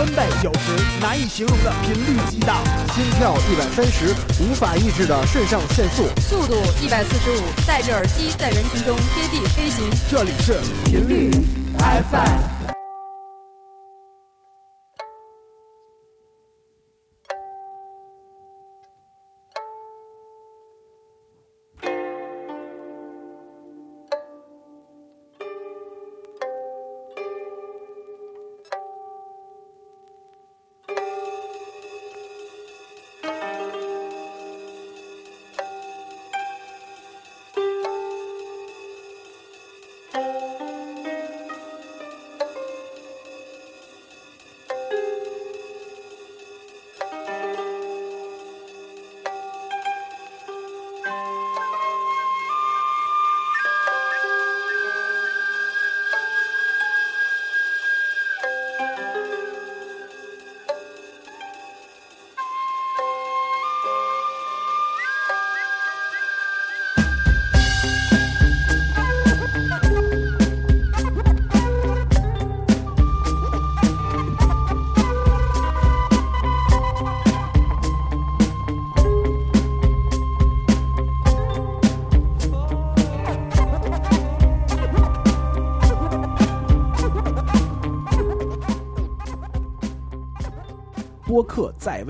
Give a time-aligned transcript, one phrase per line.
[0.00, 0.60] 分贝，有时
[0.98, 2.56] 难以形容的频率激荡，
[2.94, 9.84] 心跳一百三十，无法抑制的肾上腺素，速度一百四十五，戴着耳机在人群中贴地飞行。
[10.10, 11.30] 这里是频率
[11.78, 12.59] FM。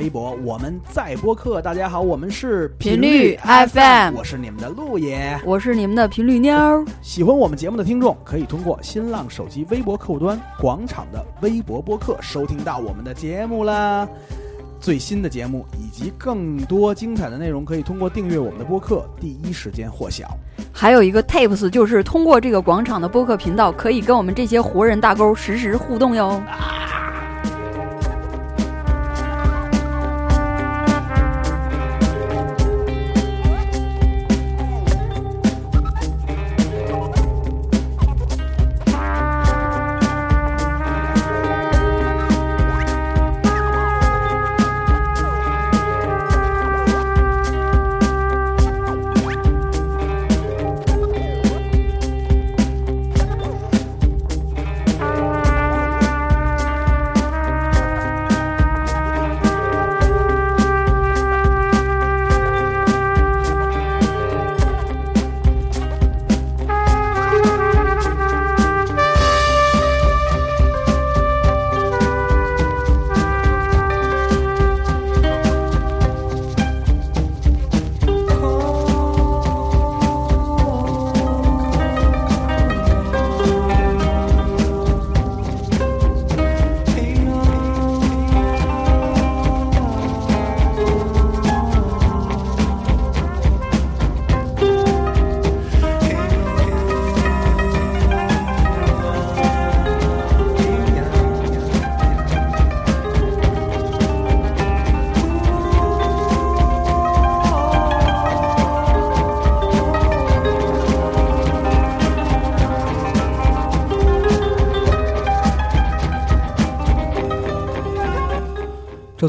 [0.01, 1.61] 微博，我们在播客。
[1.61, 6.57] 大家好，我们是频率 FM，我是你们的陆爷，我是你们的频率妞。
[7.03, 14.09] 喜欢我们节目的听众，可以通过新浪手机微博客户端“广场”的微博播客收听到我们的节目啦。
[14.81, 20.27] 最新的节目以及更多精彩的内容，可以通过订阅我们的播客，第一时间获晓。
[20.73, 26.43] 还有一个 Tapes，就是通过这个广场的播客频道，可以跟我们这些活人大钩实时互动哟。
[26.49, 27.00] 周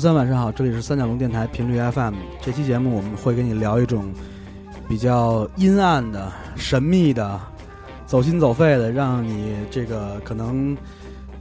[0.01, 2.16] 三晚上好，这里是三角龙电台频率 FM。
[2.41, 4.12] 这期节目我们会跟你聊一种
[4.89, 7.39] 比较阴暗的、神秘的、
[8.07, 10.75] 走心走肺的，让你这个可能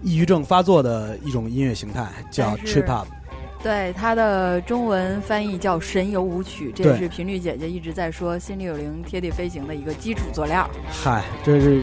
[0.03, 3.07] 抑郁症发作的一种音乐形态，叫 Trip Hop。
[3.63, 10.69] 对，它的中文翻译叫神游舞曲，这也是频率姐姐一直在说心里有灵、贴地飞行的一个基础佐料。
[11.03, 11.83] 嗨，这是。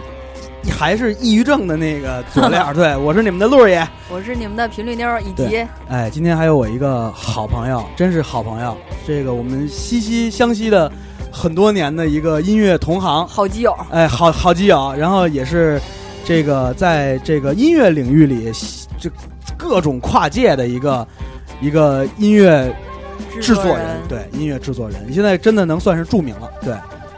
[0.70, 10.92] 还是抑郁症的那个 佐料，对我是你们的陆爷，我是你们的频率妞，以及哎，今天还有我一个好朋友，真是好朋友，这个我们息息相惜的
[11.32, 15.82] 很多年的一个音乐同行，好基友，哎，好好基友，然后也是
[16.24, 18.52] 这个在这个音乐领域里，
[19.00, 19.10] 这
[19.58, 21.08] 各种跨界的一个
[21.62, 22.74] 一个音乐
[23.42, 26.74] 制作人，对音乐制作人，现在真的能算是著名了，对。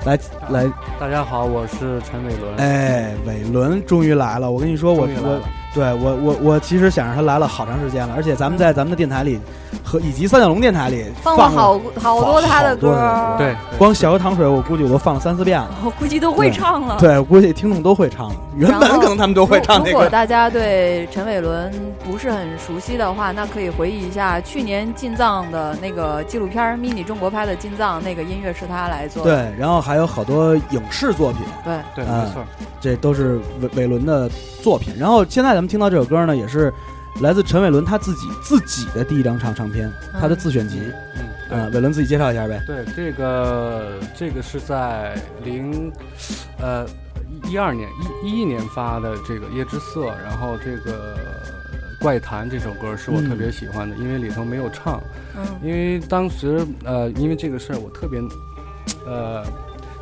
[0.10, 0.20] 来
[0.50, 0.68] 来，
[1.00, 2.56] 大家好，我是陈伟伦。
[2.56, 4.50] 哎，伟伦终于来了！
[4.50, 5.40] 我跟你说，我我
[5.74, 9.40] 对我我我其实想让他来了好长时间了，而且咱们在咱们的电台里
[9.84, 13.36] 和以及三角龙电台里放了好好多他的歌。
[13.38, 15.70] 对，光小河淌水，我估计我都放了三四遍了。
[15.84, 16.98] 我估计都会唱了。
[17.00, 18.36] 对，我估计听众都会唱了。
[18.56, 19.84] 原本可能他们都会唱。
[19.84, 21.72] 如果大家对陈伟伦
[22.06, 29.26] 不是很熟悉的话，那可以回忆一下去年进藏的那个纪录片《mini 中国》拍的进藏，那个音乐是他来做。
[29.26, 29.36] 的。
[29.36, 29.80] 对，然后。
[29.90, 32.44] 还有好多影视作品，对对，没错，
[32.82, 34.30] 这都是伟伟伦的
[34.62, 34.94] 作品。
[35.00, 36.74] 然后现在咱们听到这首歌呢，也是
[37.22, 40.82] 来自陈伟伦他自己自己的第一张唱唱片，他的自选集。
[41.18, 42.64] 嗯，呃，伟伦自己介绍一下呗。
[42.66, 45.92] 对，这个这个是在零
[46.62, 46.86] 呃
[47.44, 47.90] 一二年
[48.24, 51.18] 一一一年发的这个《夜之色》，然后这个
[52.02, 55.04] 《怪谈》这首歌是我特别喜欢的，因为里头没有唱，
[55.36, 58.22] 嗯因为当时呃因为这个事儿我特别
[59.06, 59.44] 呃。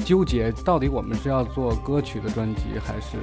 [0.06, 3.18] 纠结到底我们是要做歌曲的专辑还是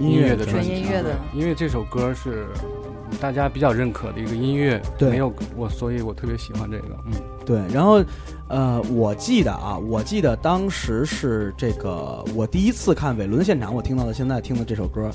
[0.00, 0.68] 音乐的专辑？
[0.68, 2.46] 纯音乐的因为这首歌是
[3.20, 6.86] 大家比较认可的一个音乐，对没有我，所以我特别喜欢这个。
[7.06, 7.12] 嗯，
[7.46, 8.02] 对，然后，
[8.48, 15.10] 呃，我记得啊，我记得当时是这个我第一次看伟伦现场，我听到的现在听的这首歌，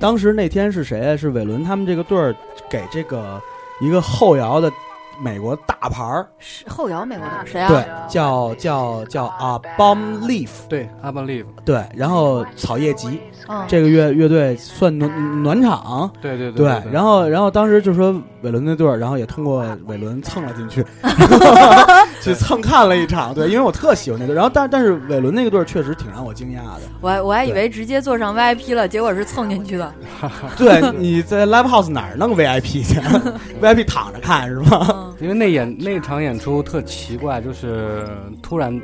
[0.00, 1.16] 当时那天是谁啊？
[1.16, 2.34] 是伟伦他们这个队儿
[2.68, 3.40] 给这个
[3.80, 4.72] 一个后摇的
[5.18, 7.68] 美国大牌儿，是后摇美国的谁啊？
[7.68, 16.10] 对，叫叫叫啊 Bomb Leaf，对，I believe，对，然后草叶集嗯，这个乐乐队算暖暖场。
[16.20, 18.12] 对对对对，然后，然后当时就说
[18.42, 20.84] 伟伦那队儿，然后也通过伟伦蹭了进去，
[22.20, 23.34] 去蹭看了一场。
[23.34, 26.80] 对，因为我特喜欢那队儿，然后但但是伟伦那个队儿确实挺让我惊讶的。
[27.00, 29.92] 我还我还以为直接坐上 VIP 了，结果是蹭进去的。
[30.56, 33.00] 对，你在 live house 哪儿弄 VIP 去
[33.60, 34.86] ？VIP 躺着看是吗？
[34.90, 38.06] 嗯因为那演那场演出特奇怪，就是
[38.42, 38.78] 突然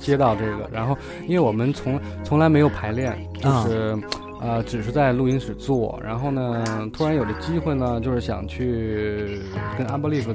[0.00, 0.96] 接到这个，然后
[1.28, 3.12] 因为我们从从来没有排练，
[3.44, 3.64] 啊。
[3.64, 3.98] 就是。
[4.42, 6.64] 呃，只是在录音室做，然后呢，
[6.94, 9.38] 突然有了机会呢，就是想去
[9.76, 10.34] 跟阿波利夫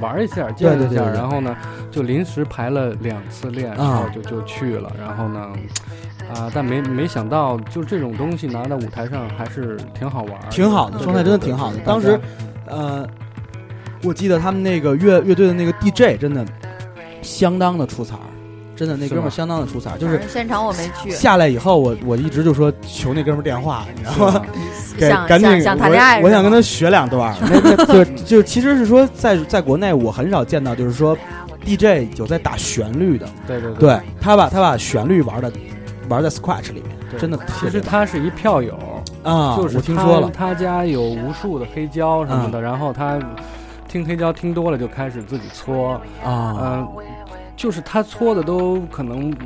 [0.00, 0.88] 玩一下，见一下，对。
[0.88, 1.56] 对对对然后呢，
[1.88, 5.52] 就临时排了两次练，然后就就去了，然后呢，
[6.34, 11.78] 啊、但没没想到，就这种东西拿到舞台上还是挺好玩，挺好的，状态真的挺好的。
[11.84, 12.18] 当时，
[12.66, 13.06] 呃，
[14.02, 16.44] 我记得他们那个乐乐队的那个 DJ 真的
[17.22, 18.26] 相当的出彩儿，
[18.76, 24.42] 真的那哥们儿相当的出彩，就是现场我没去，下来以后，我我一直就说求那哥们儿电话，你知道吗？
[24.98, 27.34] 给赶紧想想谈恋爱我，我想跟他他学两段
[27.88, 31.16] 就就其实是说，在在国内我很少见到，就是说
[31.64, 35.52] DJ 有在打旋律的，对对对他把他把旋律玩的
[36.08, 38.78] 玩在 Scratch 里面，真的其实他是一票友，
[39.22, 43.18] 啊，就是我听说了，他，他家有无数的黑胶什么的，然后他
[43.88, 45.92] 听黑胶听多了，就开始自己搓，
[46.24, 46.88] 啊，嗯、
[47.64, 49.36] 就是他搓的都可能嗯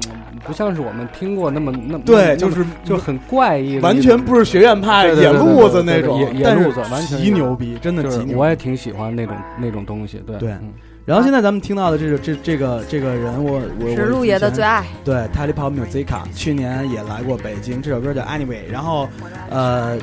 [0.45, 8.35] 不像是我们听过那么那么对，就是就很怪异完全不是学院派野路子那种野，野路子完全极牛逼，真的极牛逼。
[8.35, 10.75] 我也挺喜欢那种那种东西，对对嗯
[11.05, 14.85] 然后现在咱们听到的这个这这个这个人，我我我是陆爷的最爱。
[15.05, 18.69] 对 t a l i p o Musica 去年也来过北京，这首歌叫 Anyway。
[18.71, 19.09] 然后，
[19.49, 19.97] 呃，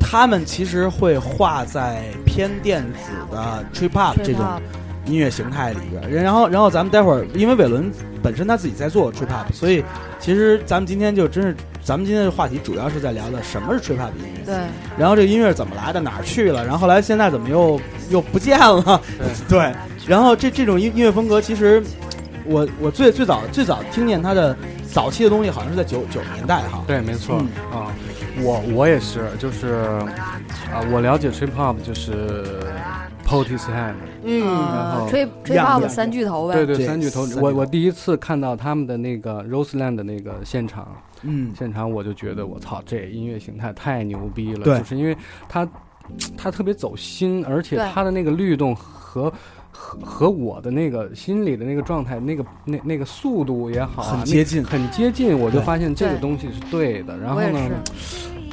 [0.00, 4.44] 他们其实会画在偏电子的 trip hop 这种
[5.10, 6.22] 音乐形态里边。
[6.22, 7.90] 然后，然后咱们待会儿，因为伟伦
[8.22, 9.84] 本身他自己在做 trip hop，所以
[10.18, 14.54] 其实咱们今天就真是，咱们今天的话题主要是在聊的什么是 trip hop 音乐，对，
[14.96, 17.80] 然后这个音乐怎么来的，哪儿去了，然后后来现在怎么又
[18.10, 19.00] 又不见了。
[19.48, 19.72] 对，
[20.06, 21.82] 然后这这种音音乐风格，其实
[22.44, 24.56] 我我最最早最早听见他的
[24.92, 26.82] 早期的东西，好像是在九九十年代哈。
[26.86, 27.78] 对，没错、嗯。
[27.80, 27.92] 啊，
[28.42, 29.74] 我我也是，就是
[30.72, 32.44] 啊，我了解 trip hop 就是
[33.26, 36.54] Portishead，嗯然后吹吹样 pop 样三巨头呗。
[36.54, 40.88] 对对，三巨头我我第一次看到他们的那个 Roseland 的那个现场，
[41.22, 45.16] 嗯，现场我就觉得我操，这音乐形态太牛逼了，就是因为
[45.48, 45.68] 它
[46.36, 49.32] 它特别走心，而且对它的那个律动和。
[49.72, 57.16] 和和我的那个心里的那个状态，那个那那个速度也好、啊，很接近很接近，我就发现这个东西是对的。
[57.16, 57.70] 然后呢，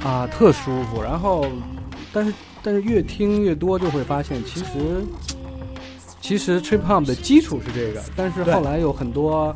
[0.05, 1.01] 啊，特舒服。
[1.01, 1.45] 然后，
[2.13, 4.65] 但是但是越听越多，就会发现其实
[6.27, 9.55] 其实 trip hop 的基础是这个，但是后来有很多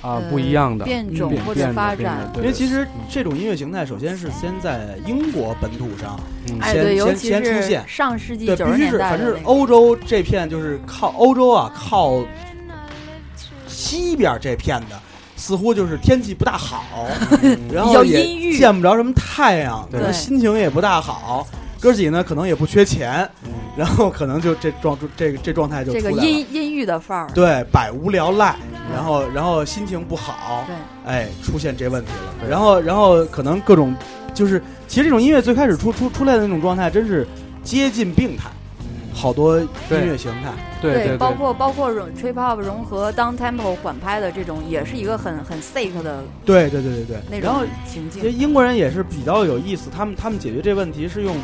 [0.00, 1.96] 啊、呃不一样的变种或者发展。
[1.96, 6.20] 变的因为其实这种音乐形态，首先是先在英国本土上，
[6.62, 7.82] 先先先出现。
[7.88, 12.22] 上世纪对，九十年必须是，反正欧洲这片就是靠欧洲啊，靠
[13.66, 14.96] 西边这片的，
[15.34, 17.08] 似乎就是天气不大好，
[17.72, 18.56] 然比较后也阴郁。
[18.56, 21.44] 见不着什么太阳，心情也不大好。
[21.84, 26.26] 哥几呢，可能也不缺钱，嗯 然后可能就这状这个这状态就这个出来了。
[26.30, 27.28] 阴阴郁的范儿。
[27.34, 28.56] 对，百无聊赖，
[28.90, 30.74] 然后然后心情不好，对，
[31.04, 32.34] 哎，出现这问题了。
[32.40, 33.94] 对然后然后可能各种
[34.32, 37.26] 就是，其实这种音乐最开始出出出来的那种状态，真是
[37.62, 38.48] 接近病态，
[39.12, 40.52] 好多音乐形态。
[40.80, 47.16] 对对，包括包括融 trip hop 融合 down tempo 缓拍的这种，也是一个很很 sick 的对对对对对。
[47.30, 48.32] 那然后种情其实。
[48.32, 51.36] 英国人也是比较有意思，他们他们解决这问题是用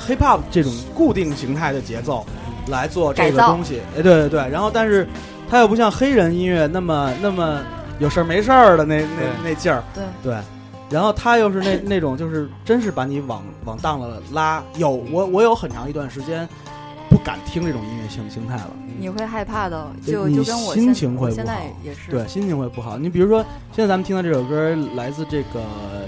[0.00, 2.24] hip hop 这种固定形态的节奏
[2.68, 3.80] 来做这个东西。
[3.96, 4.48] 哎，对对对。
[4.50, 5.06] 然后但是
[5.48, 7.60] 它又不像黑人音乐那么那么
[7.98, 9.82] 有事儿没事儿的那那那劲儿。
[9.94, 10.36] 对对。
[10.88, 14.62] 然后他又是那 那种就是真是把你往往当了拉。
[14.76, 16.48] 有我我有很长一段时间
[17.10, 18.70] 不敢听这种音乐形形态了。
[18.98, 22.96] 你会害怕的，就就跟我心情会不好现在好也是，对，心情会不好。
[22.96, 25.60] 你比如说，现在咱们听到这首歌来自这个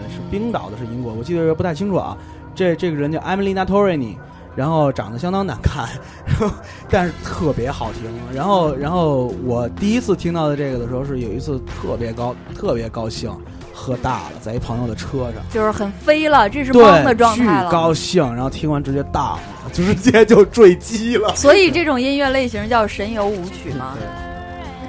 [0.09, 2.17] 是冰岛的，是英国，我记得不太清楚啊。
[2.59, 4.17] 这这个人叫 Emily Natorini，
[4.57, 5.89] 然后长得相当难看，
[6.27, 6.51] 然后
[6.91, 8.03] 但是特别好听。
[8.35, 13.31] 然后然后我第一次听到的这个的时候，是有一次特别高特别高兴，
[13.73, 15.35] 喝大了，在一朋友的车上。
[15.53, 17.71] 就是很飞了，这是懵的对，巨状态了。
[17.71, 19.41] 高兴，然后听完直接大了，
[19.73, 21.33] 就直接就坠机了。
[21.37, 23.97] 所以这种音乐类型叫神游舞曲吗？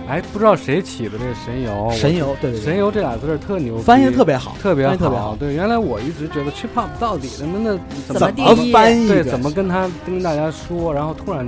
[0.10, 5.36] 哎，不知道谁起的这个神游，神游，对对对，神游这俩字儿特牛，翻译得特别好，特别好特别好。
[5.36, 11.46] 对，原来我一直觉得 trip hop 到底他妈的怎么翻译对怎么跟他跟大家说，然后突然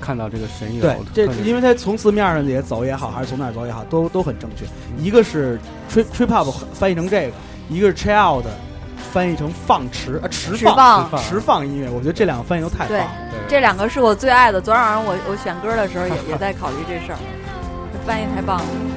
[0.00, 4.64] 看到这个神游，对，这因为他从字面上也走也好，还是从哪儿走也好，都都很正确。
[5.02, 5.58] 一个是
[5.92, 7.32] trip trip hop 翻译成这个，
[7.68, 8.44] 一个是 child
[9.12, 11.20] 翻译成放驰啊驰释放放。
[11.20, 13.10] 驰放音乐，我觉得这两个翻译都太棒对了。
[13.32, 14.60] 对这两个是我最爱的。
[14.60, 17.33] 昨天晚上我我选歌的时候也也在考虑这事儿，这
[18.04, 18.94] 翻译太棒了。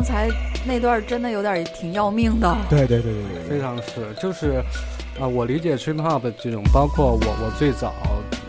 [0.00, 0.30] 刚才
[0.64, 2.56] 那段真的有点挺要命的。
[2.70, 4.64] 对对对对对非常是，就是
[5.20, 7.92] 啊、我理解 trip hop 这种，包括我我最早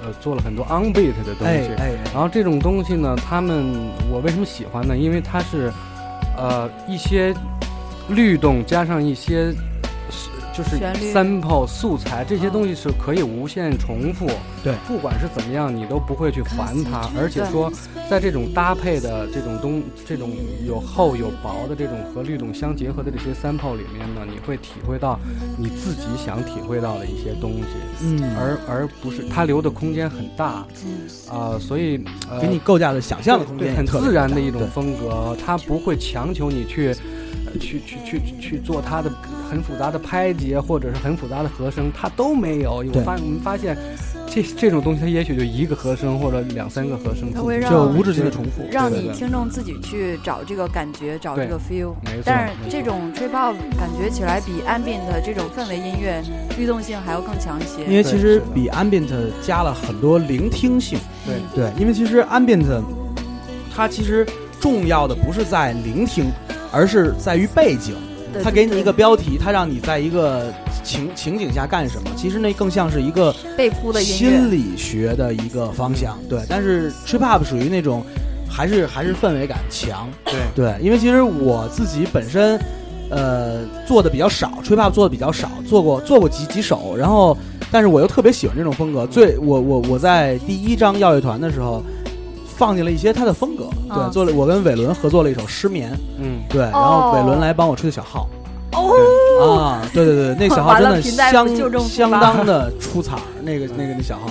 [0.02, 3.76] 呃做了很多 on beat 的东西，哎哎，然后这种东西呢，他们
[4.10, 4.96] 我为什么喜欢呢？
[4.96, 5.70] 因为它是
[6.38, 7.36] 呃一些
[8.08, 9.56] 律动加上一些是
[10.54, 10.78] 就是
[11.14, 14.28] sample 素材这些东西是可以无限重复。
[14.64, 14.76] 对。
[14.88, 17.72] 不管是怎么样，你都不会去烦它，而且说
[18.10, 20.32] 在这种搭配的这种东这种
[20.66, 25.20] 有厚有薄的这种和律动相结合的这些 sample 里面呢，你会体会到
[25.58, 30.66] 你自己想体会到的一些东西，嗯，而而不是它留的空间很大。
[31.30, 36.96] 啊、所以呃，给你构架的想象的空间对很自然的一种风格，它不会强求你去。
[37.44, 39.12] 呃去去去去做它的
[39.52, 42.82] 很复杂的拍节，或者是很复杂的和声，它都没有。
[42.94, 43.78] 我发我们发现，
[44.26, 48.66] 这这种东西它也许就一个和声或者两三个和声，它会让就无止境的重复。
[48.72, 51.92] 让你听众自己去找这个感觉，找这个 feel。
[52.24, 56.24] 但是这种 trip hop 感觉起来比 ambient 这种氛围音乐
[56.58, 57.84] 律动性还要更强一些。
[57.84, 59.10] 因为其实比 ambient
[59.46, 60.98] 加了很多聆听性。
[61.26, 62.82] 对对，因为其实 ambient
[63.76, 64.26] 它其实
[64.62, 66.32] 重要的不是在聆听，
[66.72, 67.96] 而是在于背景。
[68.34, 72.10] 对它给你一个标题，他让你在一个情情景下干什么？
[72.16, 76.18] 其实那更像是一个被铺的心，理学的一个方向。
[76.30, 78.04] 对，但是 trip hop 属于那种
[78.50, 80.10] 还是还是氛围感强。
[80.26, 82.60] 对对，因为其实我自己本身，
[83.10, 87.38] 呃，做的比较少，trip hop 做的比较少，做过做过几几首，然后，
[87.72, 89.06] 但是我又特别喜欢这种风格。
[89.08, 91.84] 最我我我在第一张耀乐团的时候，
[92.62, 98.30] 放进了一些他的风格，对，啊做了我跟伟伦合作了一首《失眠》，嗯，对，然后哦伟伦来帮我吹的小号。
[98.74, 101.02] 哦，啊，对对对，那小号真的
[101.82, 104.28] 相当的出彩，那个那个那小号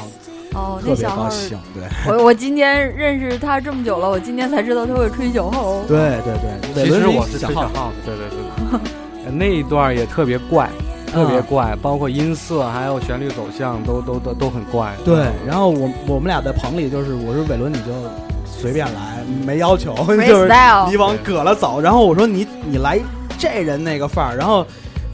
[0.55, 1.83] 哦，特别那小号儿，高兴，对
[2.17, 5.81] 我我今天认识他这么久了，我今天才知道他会吹小号。
[5.89, 6.33] 对对
[6.73, 9.33] 对，伟其实我是小号，吹小号对对对。
[9.37, 10.71] 那一段也特别怪，
[11.13, 14.95] 特别嗯怪，包括音色还有旋律走向都都都都很怪。
[15.05, 17.93] 对，然后我我们俩在棚里就是，我说伟伦你就
[18.45, 20.49] 随便来，没要求， 就是
[20.89, 21.81] 你往葛了走。
[21.81, 22.99] 然后我说你你来
[23.39, 24.67] 这人那个范儿，然后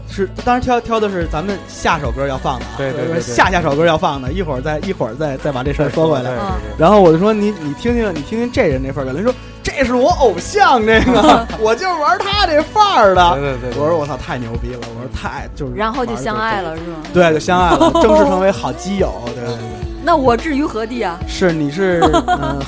[0.08, 6.22] 是当然挑挑的是咱们下首歌要放的啊，对对对对下下首歌要放的，一会儿再一会儿再再把这事儿说回来。
[6.22, 9.32] 对对对然后我就说你你听听你听听这人那份儿，伟伦说
[9.66, 13.34] 这是我偶像，这个 我就是玩他这范儿的。
[13.34, 16.98] 对对对对我说我操太牛逼了，我说太就是，然后就相爱，了，是吗？
[17.12, 19.56] 对，就相爱了，正式成为好基友，对对对。
[20.04, 21.18] 那我置于何地啊？
[21.26, 22.60] 是你是嗯，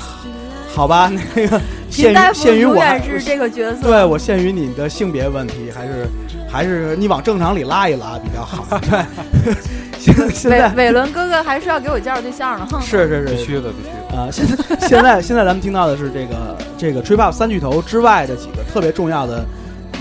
[0.75, 3.81] 好吧，那个 限于贫大夫永限于我是这个角色。
[3.81, 6.05] 对我限于你的性别问题，还是
[6.51, 8.77] 还是你往正常里拉一拉比较好。
[8.79, 9.55] 对，
[9.99, 12.81] 现 现在伟伟伦哥哥还是要给我介绍对象呢，哼。
[12.81, 14.17] 是是是必须的，必须的。
[14.17, 19.45] 啊，现在现在现在咱们听到的是这个这个 trip hop 三巨头之外的几个特别重要的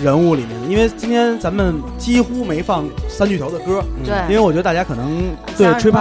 [0.02, 5.92] 人物里面，因为今天咱们几乎没放三巨头的歌，对，因为我觉得大家可能对 trip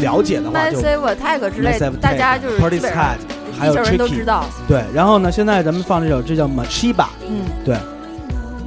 [0.00, 4.44] 了解的话就 Massive Attack 之类大家就是 Party 基本上 Scat，还有地球人都知 Tricky，道。
[4.68, 7.74] 对，然后呢，现在咱们放这首这叫 Machiba，嗯，对，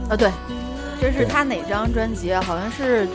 [0.09, 0.31] 啊对，
[0.99, 2.41] 这是他哪张专辑啊？
[2.45, 3.07] 好像是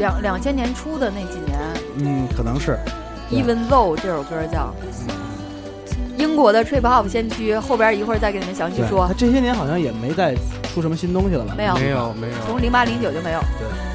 [0.00, 1.58] 两两千年初的那几年。
[1.98, 2.76] 嗯，可能是
[3.30, 4.74] Even Though 这首歌叫
[6.16, 9.14] 英国的 trip hop 先驱，后边一会儿再给你们详细，说他。
[9.14, 10.34] 这些年好像也没再
[10.74, 11.54] 出什么新东西了吧？
[11.56, 13.38] 没有没有没有，从零八零九就没有。
[13.38, 13.89] I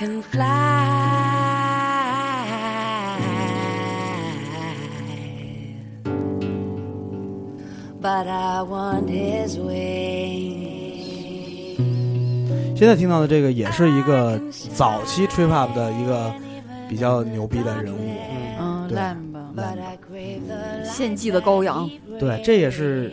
[0.00, 0.46] can fly,
[8.00, 10.70] but I want his wings.
[12.74, 14.40] 现在听到的这个也是一个
[14.74, 16.32] 早期 trip hop 的一个
[16.88, 17.98] 比较牛逼的人物，
[18.58, 18.98] 嗯对
[20.82, 23.12] 献祭的羔羊，对，这也是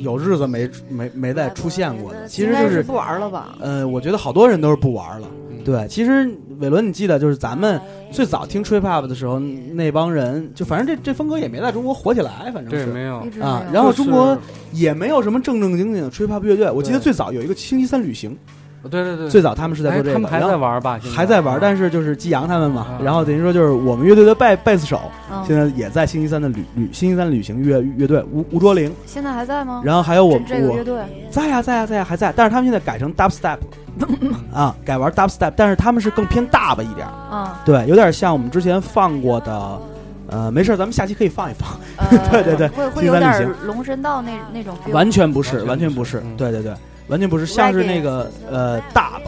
[0.00, 2.28] 有日子没没没再出现过的。
[2.28, 3.56] 其实就是不玩了吧？
[3.60, 5.26] 呃，我觉得好多人都是不玩了。
[5.58, 5.64] 嗯。
[5.64, 14.36] 对，其实伟伦，你记得就是咱们最早听 trip hop 的时候，那帮人就反正这这风格也没在中国火起来，反正对，是没有啊然后中国
[14.72, 16.70] 也没有什么正正经经的 trip hop 乐队。
[16.70, 18.36] 我记得最早有一个星期三旅行，
[18.82, 21.00] 对对对，最早他们是在做这个，哎他们还在玩吧？
[21.14, 23.00] 还在玩，但是是就是季阳他们嘛，啊。
[23.02, 25.00] 然后等于说就是我们乐队的贝贝斯手，
[25.32, 25.42] 嗯。
[25.46, 29.82] 现在也在星期三的旅旅星期三旅行乐乐队吴吴卓林，现在还在吗？
[29.84, 33.58] 然后还有我们这这个乐队，在呀在呀在呀还在，但是他们现在改成 dubstep
[34.54, 39.80] 啊，改玩 dubstep，但是他们是更偏大吧一点儿，嗯，对，有点像我们之前放过的，
[40.28, 42.18] 呃，没事，咱们下期可以放一放，呃。
[42.30, 44.76] 对对对会会星有点期三旅行龙神道那那种。
[44.92, 46.36] 完全不是，完完全不是全不是，嗯。
[46.36, 46.72] 对对对，
[47.08, 49.20] 完全不是，像是那个呃 dub，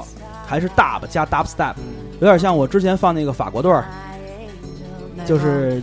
[0.46, 1.74] 还是 dub 加 dubstep，
[2.20, 3.84] 有点像我之前放那个法国队儿，
[5.26, 5.82] 就是，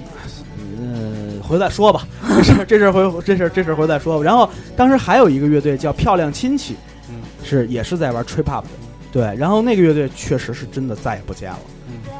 [0.79, 2.07] 呃，回头再说吧，
[2.37, 4.23] 这事儿这事儿回这事儿这事儿回头再说吧。
[4.23, 6.75] 然后当时还有一个乐队叫漂亮亲戚，
[7.09, 8.69] 嗯是也是在玩 trip hop 的，
[9.11, 9.35] 对。
[9.35, 11.59] 然后那个乐队确实是真的再也不见了，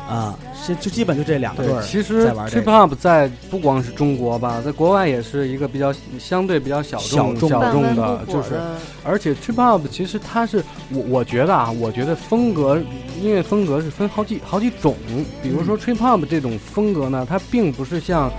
[0.07, 2.71] 啊，是就基本就这两个队对，儿其实在玩这 trip 个。
[2.71, 8.59] hop 在不光是中国吧，在国外也是一个比较相对比较小众小众的，就是
[9.03, 12.77] 而且 trip hop 其实它是我我觉得啊，我觉得风格
[13.21, 14.95] 音乐风格是分好几好几种。
[15.43, 18.31] 比如嗯说 trip hop 这种风格呢，它并不是像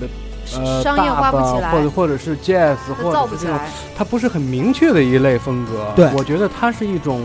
[0.00, 0.08] 呃
[0.58, 3.58] 呃商业化不起来或者或者是 jazz 或者是这种。
[3.96, 5.92] 它不是很明确的一类风格。
[5.96, 7.22] 对我觉得它是一种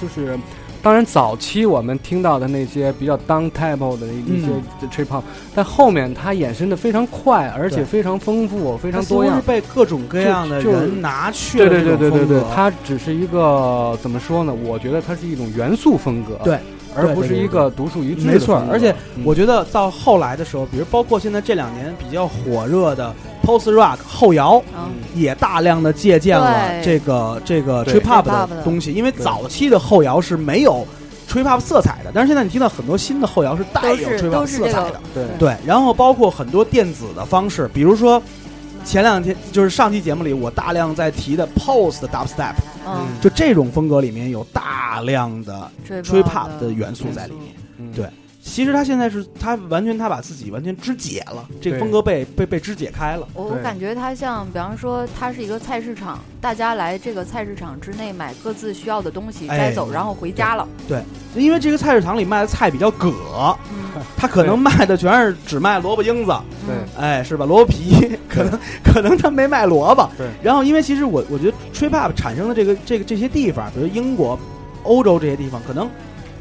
[0.00, 0.38] 就是。
[0.82, 4.88] 当然，早期我们听到的那些比较 down tempo 的一些嗯。
[4.90, 5.22] trip hop，、
[5.54, 9.36] 但后面它衍生的非常快，而且非常丰富，非常多样。
[9.36, 9.42] 是。
[9.42, 14.52] 被各种各样的人拿去对对对对对对它只是一个怎么说呢？
[14.64, 16.58] 我觉得它是一种元素风格，对，
[16.94, 19.22] 而不是一个独树一帜的没错而且嗯。
[19.24, 27.94] 我觉得到后来的时候，比如包括现在这两年比较火热的 post rock 后摇，嗯，也大量的借鉴了这个这个对。
[27.94, 28.62] trip hop 的的。
[28.62, 30.86] 东西，因为早期的后摇是没有
[31.28, 35.24] trip hop 色彩的，但是现在你听到很多新的后摇是带有 trip 都 hop 色彩的，对。
[35.38, 38.22] 对，然后包括很多电子的方式，比如说。
[38.82, 42.54] 前两天就是上期节目里，我大量在提的 post dubstep，
[42.86, 43.08] 嗯。
[43.20, 47.54] 就这种风格里面有大量的 trip hop hop 的元素在里面。
[47.76, 47.92] 嗯。
[47.94, 48.06] 对
[48.50, 53.26] 其实他现在是他完全他把自己完全肢解了，这个风格被被被肢解开了。
[53.32, 60.66] 我我感觉他像，比方说，他是一个菜市场，大家来这个菜市场之内买各自需要的东西，哎摘走，然后回家了。
[60.88, 61.00] 对
[61.36, 63.12] 因为这个菜市场里卖的菜比较葛，
[63.72, 66.32] 嗯，他可能卖的全是只卖萝卜缨子，
[66.66, 67.46] 对嗯哎，是吧？
[67.46, 70.10] 萝卜皮，可能可能他没卖萝卜。
[70.18, 74.36] 对然后，因为其实我我觉得 trip hop 产生的这个这个这些地方，比如英国、
[74.82, 75.88] 欧洲这些地方，可能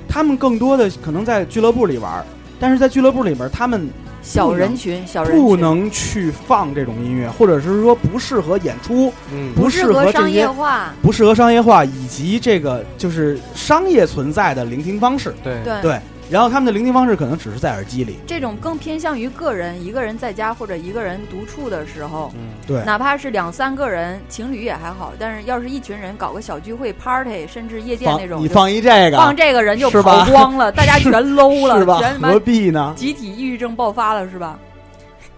[0.10, 2.26] 他们更多的可能在俱乐部里玩，
[2.60, 3.88] 但是在俱乐部里边，他们
[4.22, 5.42] 小人群，小人群。
[5.42, 9.54] 不能去放这种音乐，或者是说不适合演出，嗯。
[9.56, 10.94] 不适适合这些业化。
[11.02, 15.34] 不适合商业化，以及这个就是商业存在的聆听方式。
[15.44, 15.62] 对。
[15.64, 15.82] 对。
[15.82, 32.20] 对然后他们的聆听方式可能只是在耳机里，这种更偏向于个人，一个人在家或者一个人独处的时候，嗯，对，哪怕是两三个人，情侣也还好，但是要是一群人搞个小聚会、party，甚至夜店那种，放你放一这个，放这个人就跑光了，大家全 low 了， 是吧全？
[32.20, 32.94] 何必呢？
[32.96, 34.60] 集体抑郁症爆发了，是吧？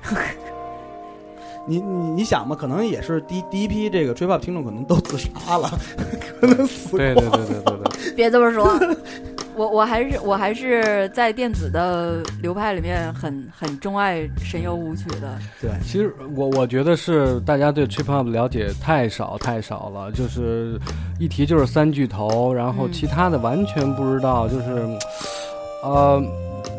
[1.68, 5.72] 你你你想吧，可能也是第第一批这个吹 pop 听众可能都自杀了，
[6.42, 8.68] 可能死对对对对对对，别这么说，
[9.62, 15.38] 我我还是我还是在电子的流派里面很很钟爱神游舞曲的。
[15.62, 20.80] 对，其实我我觉得是大家对 trip hop 了解太少太少了，就是
[21.20, 24.66] 一提就是三巨头，然后嗯其他的完全不知道，就是
[25.84, 26.20] 呃，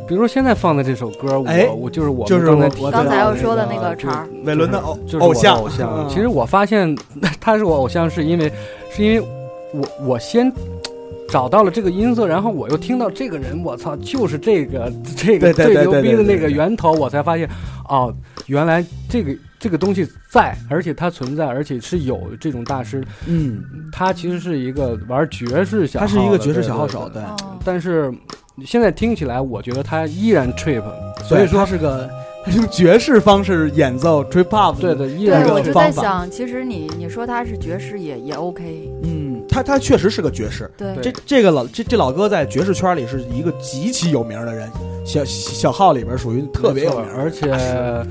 [0.08, 5.88] 比如说现在放的这首歌，我、哎我就是我就是刚才提我我刚才要说的那个个茬儿，伟伦的偶就是我偶像偶像。
[5.96, 6.92] 嗯其实我发现
[7.40, 8.52] 他是我偶像，是因为
[8.90, 9.20] 是因为
[9.72, 10.52] 我我先。
[11.32, 17.48] 找到了这个音色，然后我又听到这个人，我操，就是这个 这个最牛逼的那个源头，我才发现，
[17.88, 18.14] 哦，
[18.48, 27.22] 原来这个这个东西在，而且它存在，而且是有这种大师，嗯，他其实是一个玩爵士小号，他是一个爵士小号手，对。
[27.64, 28.12] 但是
[28.66, 30.82] 现在听起来，我觉得他依然 trip，
[31.20, 32.10] 所所以以说他是个
[32.44, 39.21] 他用爵士方式演奏 trip hop，对的，依对然，这个我就在想，其实你你说他是爵士也也 OK，嗯，
[39.52, 40.70] 他他确实是个爵士。
[40.78, 44.68] 对对这这个老这这老哥在爵士圈里是一个极其有名的人，
[45.04, 47.52] 小小号里边属于特别有名，而且。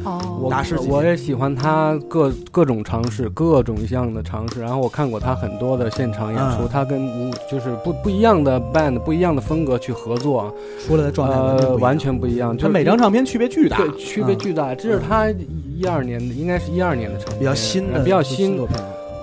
[0.03, 4.61] 哦，我大师级我也喜欢他各各种尝试，各种样的尝试。
[4.61, 10.53] 然后我看过他很多的现场演出，嗯他跟无就是不不一样的 band、不一样的风格去合作，
[10.85, 12.57] 出来的状态完全不一呃，样完全不一样。
[12.57, 14.75] 就是他每张唱片区别巨大，对区别嗯巨大。
[14.75, 18.57] 这是他一二年的，应该是一二年的唱片，比较新的，呃比较新。
[18.57, 18.75] 作品。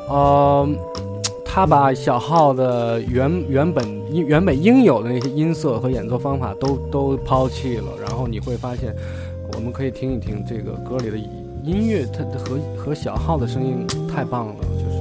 [0.08, 0.68] 呃，
[1.50, 8.94] 他把小号的原原本原本应有的那些音色和演奏方法都都抛弃了，然后你会发现，
[9.54, 11.16] 我们可以听一听这个歌里的
[11.64, 14.97] 音乐，它和和小号的声音太棒了，就是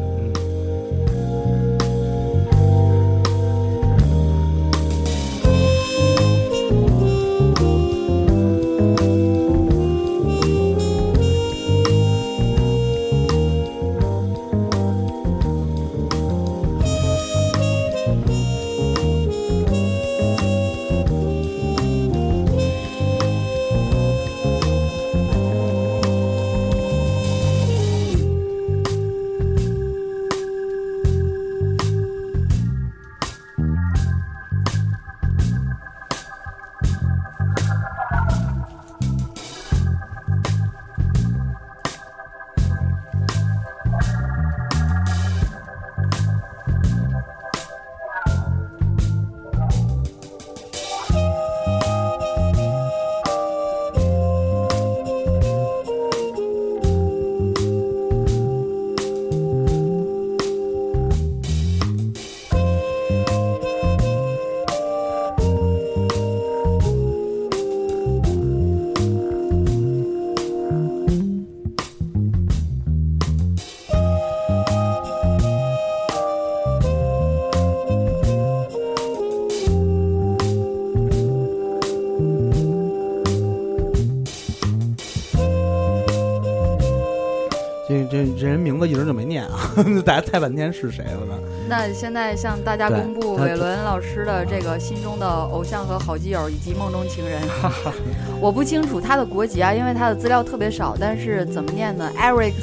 [90.04, 91.34] 大家猜半天是谁了呢？
[91.70, 97.42] 那现在向大家公布他伟伦老师的这个心中的偶像和好基友以及梦中情人。
[98.40, 100.96] 我不清楚他的国籍啊，因为他的资料特别少。
[101.00, 102.54] 但是怎么念呢？Eric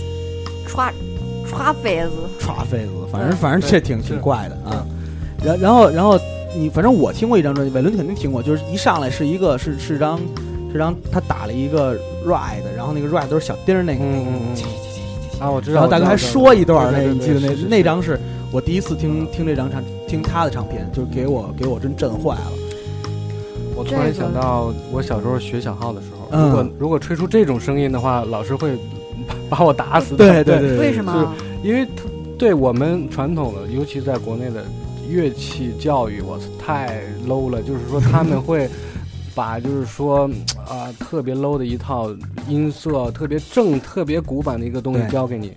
[0.66, 0.92] 刷
[1.46, 4.86] 刷飞子，歘飞子，反正反正这挺挺怪的啊。
[5.44, 6.18] 然然后然后
[6.56, 10.18] 你反正我听过一张专辑，伟伦肯定听过，就是一上来是一个是是张
[10.72, 11.94] 是张他打了一个
[12.26, 14.56] ride，然后那个 ride 都是小丁儿那个，嗯嗯嗯
[15.44, 15.74] 啊，我知道。
[15.74, 18.18] 然后大哥还说一段儿那个，你记得那那张是
[18.50, 22.52] 我第一次听听这张唱听他的唱片，就是给我给我真震坏了。
[23.76, 28.74] 我突然想到，我小时候学小号的时候，嗯如果如果吹出这种声音的话，老师会
[29.26, 30.16] 把把我打死。
[30.16, 31.34] 对对对，为什么？
[31.62, 32.04] 因为它
[32.38, 34.64] 对我们传统的，尤其在国内的
[35.08, 37.62] 乐器教育，我太 low 了。
[37.62, 38.68] 就是说他们会
[39.34, 40.28] 把就是说
[40.68, 42.10] 啊、特别 low 的一套
[42.48, 45.52] 音色，特别正、特别古板的一个东西对教给你，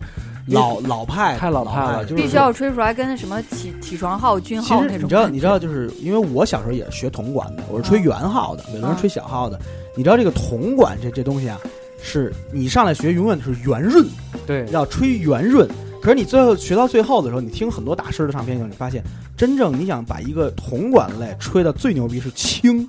[0.47, 5.03] 老老派太老派了就是必须要吹出来跟什么起起床号、军号那种。
[5.03, 9.59] 你知道，你知道，就是因为我小时候也是学铜管的，我是吹啊圆号的，伟伦啊是吹小号的。
[9.95, 11.59] 你知道这个铜管这这东西啊，
[12.01, 14.05] 是你上来学永远是圆润，
[14.45, 15.67] 对要吹圆润。
[16.01, 19.03] 可是你最后学到最后的时候，你听很多大师的唱片的时候，你发现
[19.35, 22.87] 真正你想把一个铜管类吹到最牛逼是轻，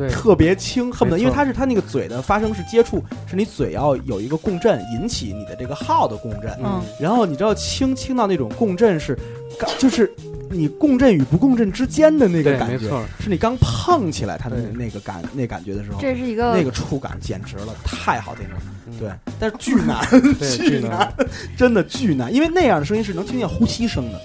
[0.00, 6.50] 对特别轻，恨不得因为它是它那个嘴的发声是接触，是你嘴要有一个共振，引起你的这个号的共振。
[6.64, 9.14] 嗯然后你知道轻轻到那种共振是，
[9.58, 10.10] 刚就是
[10.50, 12.88] 你共振与不共振之间的那个，感觉，
[13.20, 18.56] 是你刚碰起来它的那个感那感觉的时候，这是一个那个触感简直了，太好听了。
[18.88, 19.08] 嗯对，
[19.38, 20.04] 但是巨 难，
[20.40, 21.14] 巨巨难，
[21.56, 24.20] 真的巨难，因为那样的声音是能听见呼吸声的。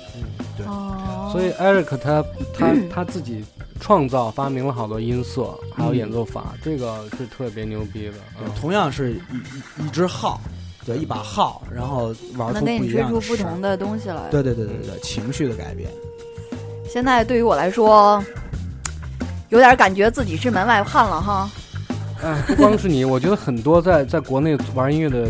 [0.58, 2.24] 对哦，所以 Eric 他
[2.58, 3.44] 他 他自己
[3.80, 8.14] 创造发明了好多音色，还有演奏法，这个是特别牛逼的。
[8.42, 10.42] 嗯同样是一一一只号，
[10.86, 14.30] 对，一把号，然后玩出能给不一你吹出样的事儿不同的东西来。
[14.32, 15.90] 对对对对对，情绪的改变。
[16.90, 18.24] 现在对于我来说，
[19.50, 21.50] 有点感觉自己是门外汉了哈。
[22.24, 25.28] 哎，不光是你，我觉得很多在在国内玩音乐的，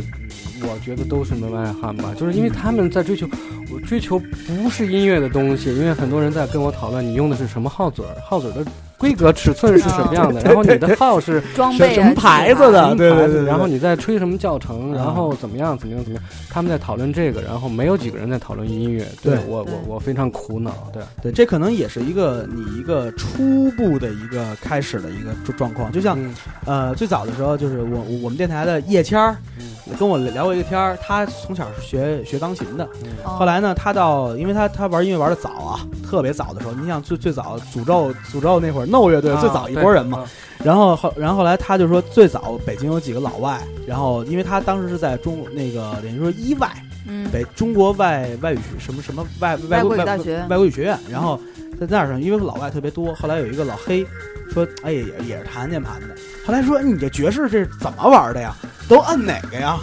[0.62, 3.28] 我觉得都是门外汉吧，就是因为他们在追求，
[3.72, 8.66] 我追求不是音乐的东西，因为很多人在跟我讨论你用的是什么号嘴儿，号嘴儿的
[9.06, 12.96] 规格尺寸是什么样的，然后你的号是装备啊，什么牌子的？
[12.96, 13.46] 对对对对。
[13.46, 19.44] 然后你在吹什么教程，嗯然后怎么样怎么样怎么样，他们在讨论这个，然后没有几个人在讨论音乐，对对。
[19.48, 25.92] 我我我非常苦恼，对，对，这可能也是一个你一个初步的一个开始的一个状状况。
[25.92, 26.34] 就像嗯。
[26.66, 29.76] 呃，最早的时候，就是我我们电台的叶谦儿嗯。
[30.00, 32.90] 跟我聊过一个天儿，他从小是学学钢琴的，
[33.24, 40.26] 后来呢，他到，因为他他玩音乐玩的早啊，特别早的时候，你想最最早诅咒诅咒那会儿 No 乐队啊最早一波人嘛，
[40.60, 46.72] 对然后后然后后来他就说最早北京有几个老外，然后因为他当时是在中那个等于说一外
[47.08, 51.40] 嗯，北中国外外语学什么什么外外国外国语大学外国语学院，然后
[51.80, 54.04] 在那儿上，因为老外特别多，后来有一个老黑
[54.52, 56.16] 说，哎也也是弹键盘的，
[56.48, 58.56] 后来说你这爵士这是怎么玩的呀？
[58.88, 59.78] 都摁哪个呀？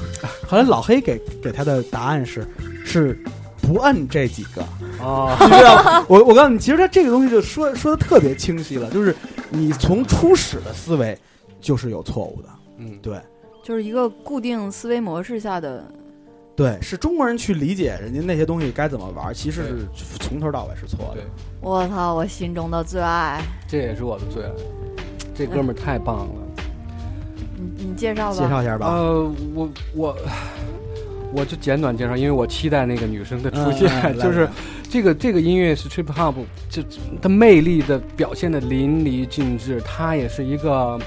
[0.48, 2.46] 后来老黑给给他的答案是
[2.84, 3.16] 是
[3.60, 4.64] 不摁这几个。
[5.02, 6.06] 哦，你知道吗？
[6.08, 9.14] 我我告诉你，其实他这个东西就说说的特别清晰了，就是
[9.50, 11.18] 你从初始的思维
[11.60, 13.20] 就是有错误的，嗯，对
[13.62, 15.84] 就是一个固定思维模式下的。
[16.54, 21.22] 对，是中国人去理解人家那些东西该怎么玩，其实是从头到尾是错的。
[21.62, 24.50] 我操，我心中的最爱，这也是我的最爱，
[25.34, 26.34] 这哥们儿太棒了。
[27.56, 28.36] 你你介绍吧。
[28.36, 28.86] 介绍一下吧。
[28.88, 30.16] 呃，我我
[31.33, 34.51] 我就简短介绍，因为我期待那个女生的出嗯现， 嗯来就是来
[34.89, 36.35] 这个这个音乐是 trip hop，
[36.69, 36.81] 这
[37.21, 39.81] 它魅力的表现的淋漓尽致。
[39.81, 40.97] 他也是一个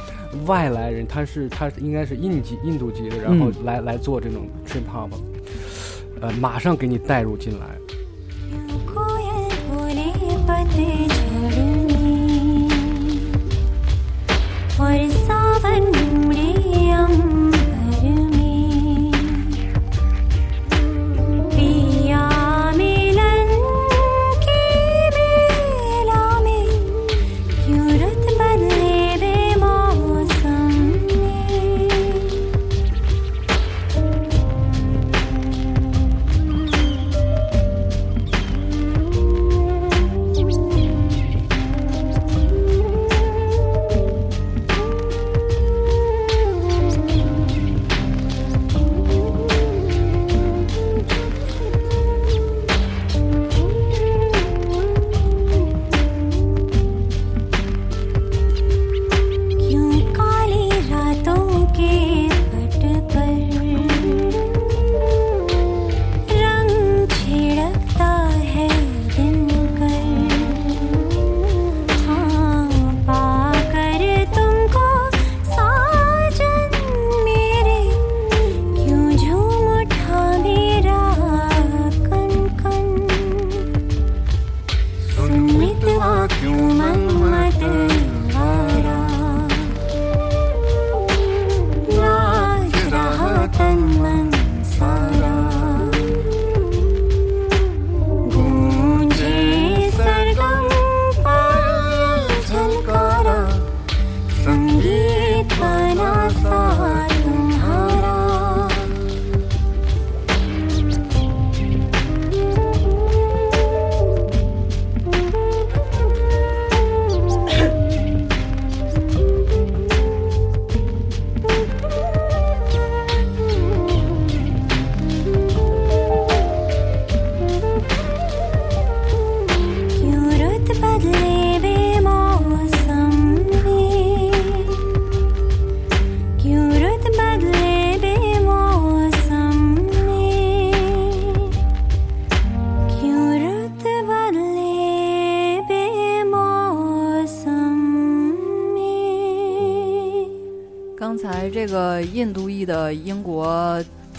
[0.47, 5.11] 外来人，他是他应该是印籍印度籍的，然后嗯来、来做这种 trip hop，
[6.21, 7.67] 呃，马上给你带入进来。
[8.87, 10.09] कोयल बोले
[10.47, 12.69] पतझड़ में
[14.81, 14.93] और
[15.27, 15.83] सावन
[16.27, 16.51] उड़े
[16.93, 17.34] अंबर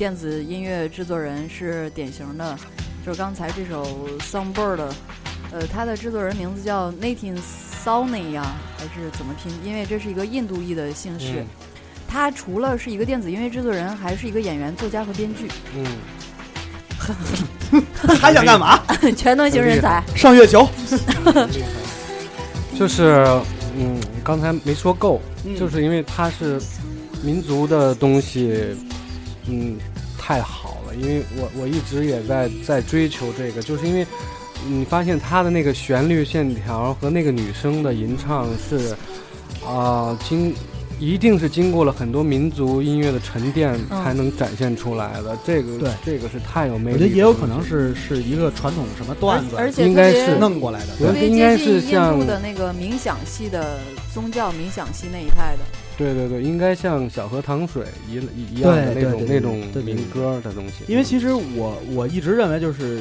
[0.07, 2.57] 电子音乐制作人是典型的，
[3.05, 3.85] 就是刚才这首
[4.21, 4.77] 《Songbird》，
[5.51, 7.37] 呃，他的制作人名字叫 Nathan
[7.85, 9.53] Sawhney 呀，还是怎么拼？
[9.64, 11.40] 因为这是一个印度裔的姓氏。
[11.40, 11.47] 嗯
[12.09, 15.85] 他除了是一个电子音乐制作人，还是一个演员、作家和编剧，嗯，
[18.21, 18.81] 还想干嘛？
[19.16, 20.01] 全能型人才。
[20.14, 20.69] 上月球。
[22.79, 23.27] 就是
[23.77, 26.62] 嗯，刚才没说够，嗯就是因为他是
[27.25, 28.77] 民族的东西，
[29.49, 29.77] 嗯，
[30.27, 30.95] 太好了。
[30.97, 34.05] 因为我我一直也在在追求这个，就是因为
[34.67, 38.97] 你发现它的那个旋律线条和那个女生的吟唱是
[39.65, 40.55] 啊、经
[40.99, 45.37] 一定是经过了很多民族音乐的沉淀嗯才能展现出来的。
[45.45, 46.99] 这个对这个是太有魅力我。
[46.99, 50.97] 觉得也有可能是是一个传统什么段子，而且应该是弄过来的。
[50.99, 53.79] 对特别应该接近印是像度的那个冥想系的
[54.15, 55.86] 宗教冥想系那一派的。
[55.97, 59.95] 对对对，应该像小河淌水一一一样的对对对那种那种对对对。
[59.95, 60.85] 民歌的东西。
[60.89, 63.01] 因为其实我我一直认为，就是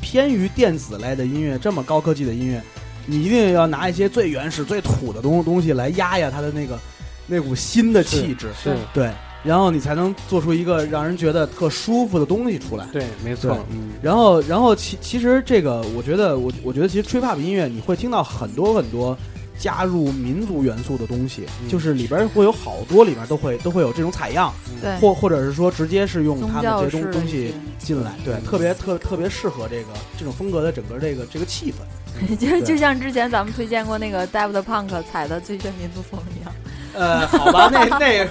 [0.00, 2.62] 偏于电子类的音乐，这么高科技的音乐，
[3.06, 6.78] 你一定要拿一些最原始、最土的东东西来压压它的那个
[7.26, 9.10] 那股新的气质，是，对，
[9.42, 12.86] 然后你才能做出一个让人觉得特舒服的东西出来。
[12.92, 19.16] 对，没错，嗯，然后，然后其其实这个，我觉得我我觉得其实 trip hop 音乐你会听到很多很多
[19.64, 32.36] 加入民族元素的东西，嗯就是里边会有好多里边都会都会有这种采样，对，或或者是说直接是用他们这些东东西进来，对，特别特特别适合这个这种风格的整个这个这个气氛。
[32.36, 36.52] 就就像之前咱们推荐过那个 Daft Punk 采的最炫民族风一样。
[36.92, 38.28] 呃，好吧，那那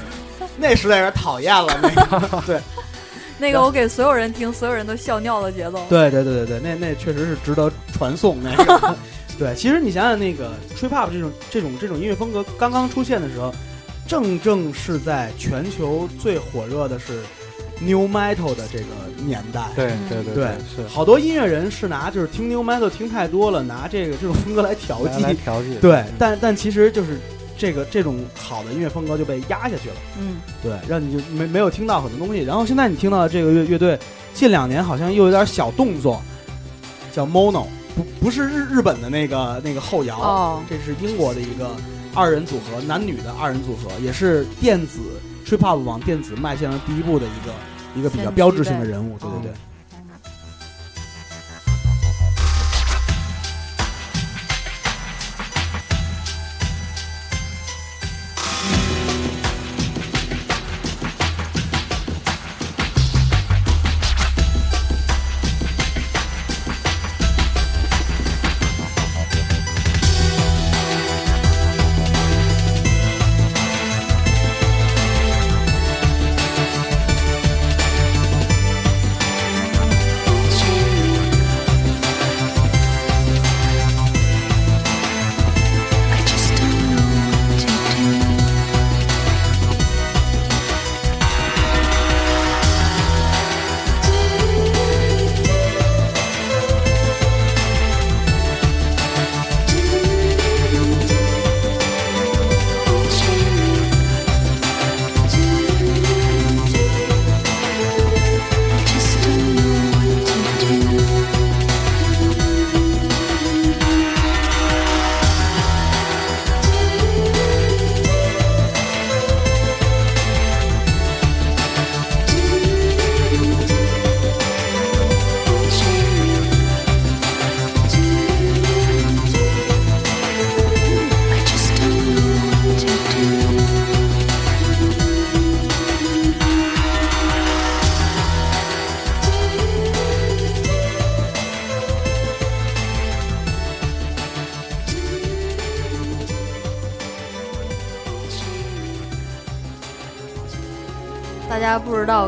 [0.55, 2.61] 那实在有点讨厌了，那个 对。
[3.39, 5.83] 那个我给所有人听，所有人都笑尿的节奏。
[5.89, 8.95] 对对对对对，那那确实是值得传颂那个。
[9.37, 13.53] 对，其实你想想，那个 trip hop 这种这种这种音乐风格刚刚出现的时候，
[14.07, 17.21] 正正是在全球最火热的是
[17.79, 18.85] new metal 的这个
[19.25, 19.69] 年代。
[19.75, 25.39] 对嗯对对对是好多音乐人是拿就是听 new metal 听太多了，拿这个这种风格来调来来剂。
[25.43, 27.17] 调剂，对嗯，但但其实就是
[27.57, 29.95] 这个这种好的音乐风格就被压下去了。
[30.19, 32.43] 嗯，对，让你就没没有听到很多东西。
[32.43, 33.97] 然后现在你听到的这个乐乐队，
[34.33, 36.21] 近两年好像又有点小动作，
[37.11, 41.71] 叫 Mono，不不是日日本的那个那个后摇，哦，这是英国的一个
[42.13, 44.99] 二人组合，男女的二人组合，也是电子
[45.45, 47.53] trip hop 往电子迈向了第一步的一个
[47.99, 49.17] 一个比较标志性的人物。
[49.17, 49.51] 对对对。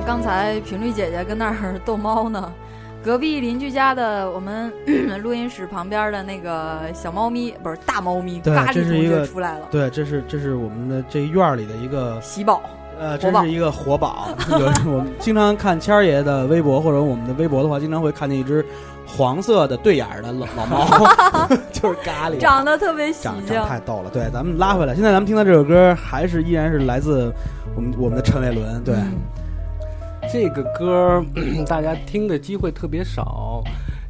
[0.05, 2.51] 刚才频率姐姐跟那儿逗猫呢。
[3.03, 4.71] 隔壁邻居家的我们
[5.21, 12.61] 录音室旁边的那个小猫咪，不是大猫咪，对咖喱同这是一个学出来了，对，这是这是我们的这院儿里的一个喜宝。
[12.97, 14.29] 呃，活宝真是一个活宝。
[14.49, 18.65] 有 我们经常看谦儿爷的微博或者我们的微博的话，经常会看见一只
[19.05, 21.07] 黄色的对眼儿的老老猫，
[21.71, 24.09] 就是咖喱，长得特别喜长庆长，太逗了。
[24.11, 27.31] 对，咱们拉回来，现在咱们听到这首歌还是依然是来自
[27.75, 28.83] 我们我们的陈伟伦。
[28.83, 29.11] 对，嗯
[30.35, 31.25] 这个歌儿
[31.65, 33.63] 大家听的机会特别少，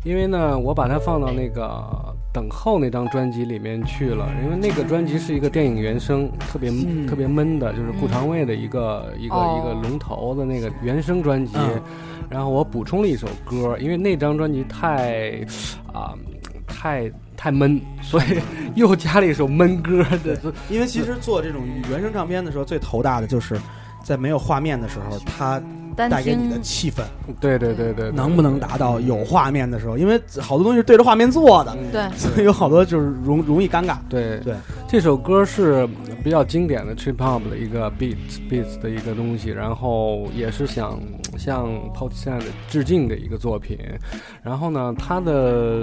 [0.04, 1.86] 因为呢，我把它放到那个
[2.34, 11.54] 等候那张专辑里面去了，因为那个专辑是一个电影原声，特别、嗯特别闷的，就是顾长卫的一个、一个哦一个龙头的那个原声专辑。
[11.58, 11.80] 嗯
[12.28, 15.46] 然后我补充了一首歌，因为那张专辑太
[15.94, 16.16] 啊、
[16.66, 17.08] 太
[17.38, 18.40] 太闷，所以
[18.74, 20.36] 又加了一首闷歌对。
[20.68, 23.62] 因为其实做这种原声唱片的时候，最头大的就是
[24.04, 25.62] 在没有画面的时候，它
[25.96, 27.04] 单带给你的气氛
[27.40, 29.98] 对对对对，能不能达到有画面的时候？
[29.98, 33.98] 因为好多东西是对着画面做的，嗯对所以有好多就是容容易尴尬。
[34.10, 34.54] 对对，
[34.88, 35.88] 这首歌是
[36.24, 38.16] 比较经典的 trip hop 的一个 beat
[38.50, 41.00] beats 的一个东西，然后也是想
[41.38, 43.78] 向 p o t s a n 致敬的一个作品。
[44.44, 45.82] 然后呢，它的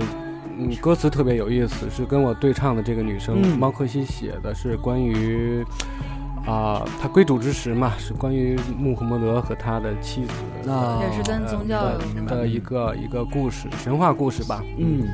[0.58, 5.64] 嗯歌词特别有意思，是跟我对唱的这个女生、嗯猫克西写的，是关于。
[6.46, 10.32] 啊，他归主之时嘛，是关于穆罕默德和他的妻子
[10.64, 14.62] 那也是跟宗教的有的一个一个故事，神话故事吧。
[14.76, 15.08] 嗯，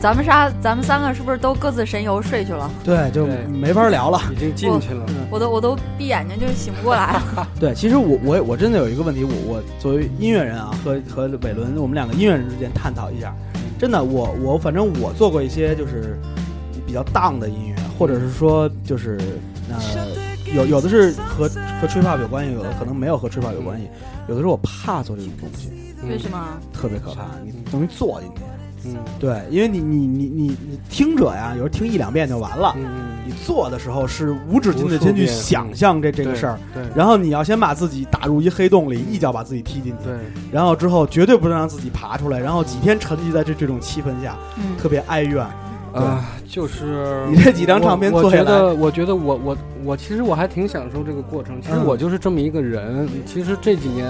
[0.00, 2.70] 咱们仨，咱们三个是不是都各自神游睡去了？
[2.82, 4.18] 对，就没法聊了。
[4.32, 5.04] 已经进去了。
[5.30, 7.46] 我都我都闭眼睛就醒不过来了。
[7.60, 13.34] 对，其实我我我真的有一个问题，我我作为音乐人啊，和和伟伦，我们两个音乐人之间探讨一下。
[13.78, 16.18] 真的，我我反正我做过一些就是
[16.86, 19.18] 比较荡的音乐，或者是说就是
[19.68, 20.06] 呃，
[20.54, 21.46] 有有的是和
[21.78, 23.86] 和吹泡有关系，有的可能没有和吹泡有关系，
[24.28, 25.70] 有的时候我怕做这种东西，
[26.08, 26.38] 为什么？
[26.72, 28.40] 特别可怕，你容易坐进去。
[28.84, 28.96] 嗯。
[29.18, 32.74] 对，因为你你你你你听者呀，有时候听一两遍就完了。
[32.76, 40.14] 嗯你做的时候是无止境的先去想象这这个事儿，对然后你要先把自己打入一黑洞里，一脚把自己踢进去，对，
[40.50, 45.46] 然后之后绝对不能让自己爬出来，然后几天沉寂在这这种气氛下，嗯，特别哀怨。
[45.92, 51.60] 啊，就是你这几张唱片我做下来我觉得，我觉得我我我其实我还挺享受这个过程。
[51.60, 51.84] 其实嗯。
[51.84, 53.08] 我就是这么一个人。
[53.26, 54.08] 其实这几年，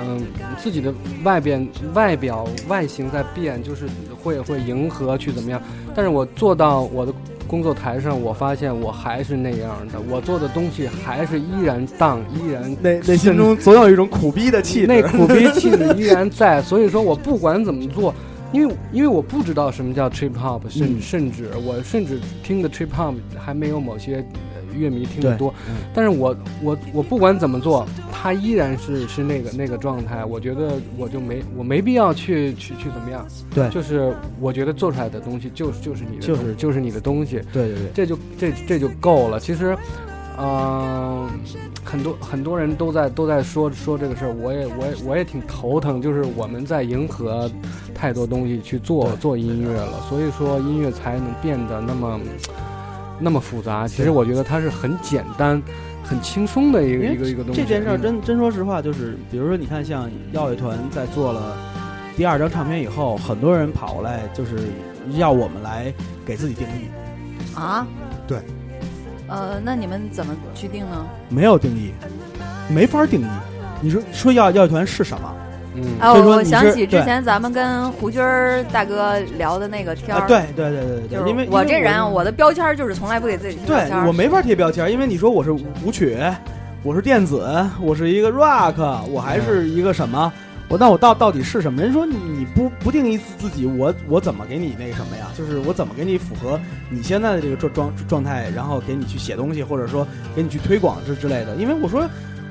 [0.00, 0.22] 嗯，
[0.58, 0.92] 自己的
[1.24, 3.86] 外边外表外形在变，就是
[4.22, 5.60] 会会迎合去怎么样。
[5.94, 7.12] 但是我坐到我的
[7.46, 14.86] 工作台上，我发现我还是那样的，我做的东西还是依然荡，依然内内心中总有一种苦逼的气质。
[14.86, 16.60] 那苦逼气质依然在。
[16.60, 18.12] 所以说我不管怎么做，
[18.52, 25.52] 因为因为我不知道什么叫 trip hop，甚、嗯甚至我甚至听的 trip hop 还没有某些呃乐迷听得多。
[25.68, 30.24] 嗯但是我我我不管怎么做，他依然是是那个那个状态。
[30.24, 33.26] 我觉得我就没我没必要去去去怎么样。
[33.54, 39.40] 对就是我觉得做出来的东西就是就是你的就是就是你的东西，对对对，这就这这就够了。
[39.40, 39.76] 其实，
[40.38, 41.28] 嗯、
[41.82, 47.50] 很多很多人都在都在说说这个事儿，我也我也我也挺头疼，就是我们在迎合
[47.94, 52.20] 太多东西去做做音乐了，所以说音乐才能变得那么
[53.18, 53.86] 那么复杂。
[53.88, 55.62] 其实我觉得它是很简单、
[56.02, 57.60] 很轻松的一个一个一个东西。
[57.60, 61.56] 这件事儿嗯真真说实话，就是比如说，你看像耀乐团在做了
[62.16, 64.68] 第二张唱片以后，很多人跑过来就是
[65.16, 65.92] 要我们来
[66.24, 67.86] 给自己定义，啊？
[68.26, 68.38] 对。
[69.28, 71.06] 呃，那你们怎么去定呢？
[71.28, 71.90] 没有定义，
[72.68, 73.26] 没法定义。
[73.80, 75.34] 你说说耀耀乐团是什么
[75.76, 80.26] 嗯啊，所以说你我想起之前咱们跟胡军儿大哥聊的那个天儿、啊？
[80.26, 84.06] 对对对对对，就是因为我这人我的标签就是从来不给自己贴标签儿。
[84.06, 86.16] 我没法贴标签，因为你说我是舞曲，
[86.82, 87.46] 我是电子，
[87.80, 90.32] 我是一个 rock，我还是一个什么？
[90.68, 91.80] 我那我到到底是什么？
[91.80, 95.28] 人说你你不不定义自己，我我怎么给你那个什么呀？
[95.38, 96.58] 就是我怎么给你符合
[96.90, 100.04] 你现在的这个状状状态，然后给你去写东西，或者说
[100.34, 101.54] 给你去推广之之类的。
[101.54, 102.04] 因为我说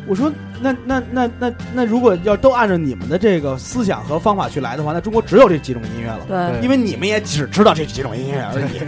[0.07, 0.31] 我说
[0.61, 6.19] 那那那那那如果要都按照你们的这个思想和方法去来的话，那中国只有这几种音乐了。
[6.27, 8.79] 对对因为你们也只知道这几种音乐而已，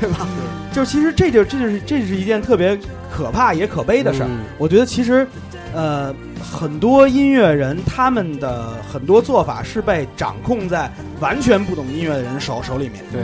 [0.00, 0.26] 对吧？
[0.72, 2.78] 就是其实这就这就是这是一件特别
[3.10, 4.26] 可怕也可悲的事儿。
[4.26, 5.26] 嗯我觉得其实，
[5.74, 13.02] 呃，很多音乐人他们的很多做法是被掌控在完全不懂音乐的人手手里面。
[13.12, 13.20] 对，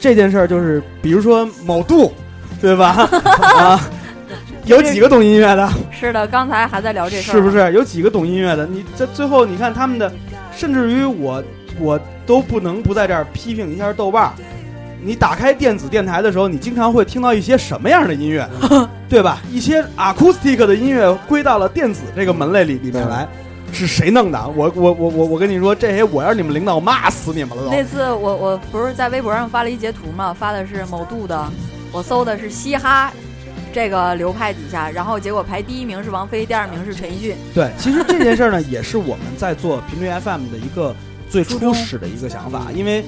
[0.00, 2.12] 这件事儿就是，比如说某度，
[2.62, 2.92] 对吧？
[3.58, 3.80] 啊，
[4.66, 5.68] 有几个懂音乐的？
[5.92, 7.50] 是的，刚才还在聊这事儿，是不？
[7.50, 8.66] 是有几个懂音乐的？
[8.66, 10.12] 你这最后你看他们的，
[10.54, 11.42] 甚至于我
[11.78, 14.32] 我都不能不在这儿批评一下豆瓣儿。
[15.00, 18.48] 你打开电子电台的时候，你经常会听到一些什么样的音乐，
[19.08, 19.38] 对吧？
[19.52, 23.28] 一些 acoustic 的音乐归到了电子这个门类里里面来，
[23.72, 24.48] 是谁弄的？
[24.56, 27.70] 我我我我我跟你说，这些我要是你们领导，骂死你们了都。
[27.70, 31.48] 那次我我不是在微博上发了一截图吗，发的是某度的，
[31.92, 33.12] 我搜的是嘻哈
[33.72, 37.36] 这个流派底下，然后结果排第一名是王菲，第二名是陈奕迅。
[37.54, 40.94] 对，其实这件事儿呢，也是我们在做频率 FM 的一个
[41.28, 43.04] 最初始的一个想法，因为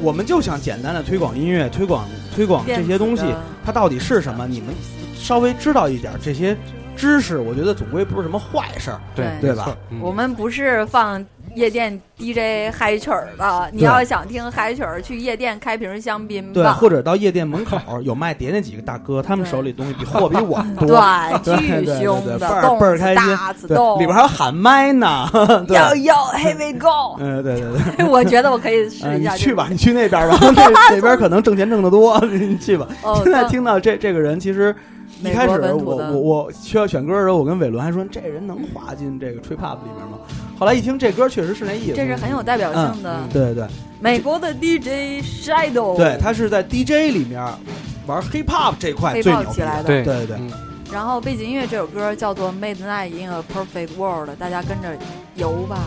[0.00, 3.24] 我们就想简单的推广音乐，推广推广这些东西
[3.64, 4.46] 它到底是什么？
[4.46, 4.74] 你们
[5.14, 6.56] 稍微知道一点这些
[6.96, 9.76] 知识，我觉得总归不是什么坏事儿，对对吧？
[9.90, 11.24] 嗯我们不是放
[11.58, 16.72] 夜店 DJ 嗨曲儿的，你要想听嗨曲儿，去夜店开瓶香槟对，吧。
[16.72, 20.86] 或者到夜店门口有卖碟那几个大哥，他们手里东西比 货比我多，
[21.44, 23.24] 对，对对巨凶的，倍儿倍儿开心
[23.98, 25.28] 里边还有喊麦呢，
[25.68, 27.16] 要要 Here we go。
[27.20, 28.06] 嗯，对对对。
[28.06, 29.32] 我觉得我可以试呃，一下。
[29.32, 32.86] 你去吧，你去那边儿吧，那那边儿可能挣钱挣得多，你去吧。
[33.02, 34.74] 哦，现在听到这这个人，其实
[35.22, 40.18] 一开始我我我需要选歌的时候，我跟伟伦还说这人能滑进这个 trip hop 里面吗？
[40.58, 43.66] 后来一听这歌确实是那意思，这是很有代表性的嗯对对。
[44.00, 47.40] 美国的 DJ Shadow，对，他是在 DJ 里面
[48.06, 49.84] 玩 hip hop 这块黑最牛起来的。
[49.84, 50.36] 对对对。
[50.36, 50.50] 嗯。
[50.92, 54.96] 然后背景音乐这首歌叫做《Midnight in a Perfect World》，大家跟着
[55.34, 55.86] 游吧。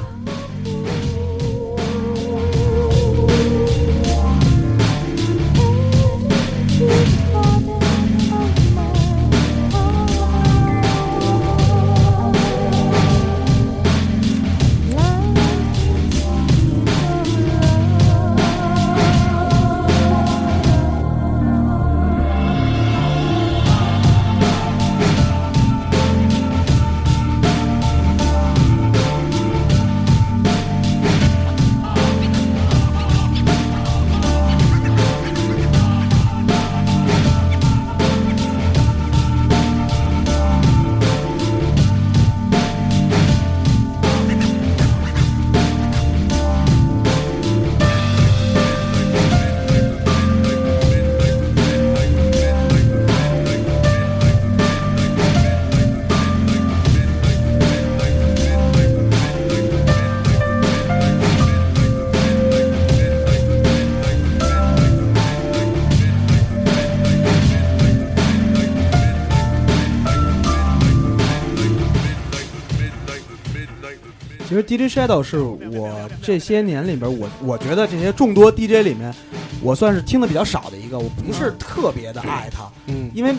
[74.62, 79.14] 实 DJ Shadow 是我这些年里边，我我觉得这些众多 DJ 里面，
[79.62, 80.99] 我算是听的比较少的一个。
[80.99, 83.36] 我不是特别的爱他，嗯因为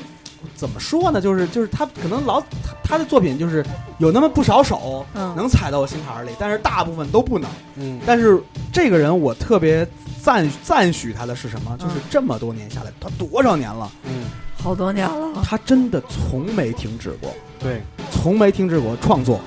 [0.57, 2.47] 怎么说呢，就是就是他可能老他
[2.83, 3.65] 他的作品就是
[3.99, 7.49] 有那么不少首嗯能踩到我心坎儿里，但是大部分都不能。
[7.77, 8.43] 嗯但是
[8.73, 9.87] 这个人我特别
[10.21, 11.77] 赞赞许他的是什么？
[11.79, 14.25] 就是嗯这么多年下来，他多少年了，嗯，
[14.57, 15.43] 好多年了。
[15.45, 19.41] 他真的从没停止过，对，从没停止过创作，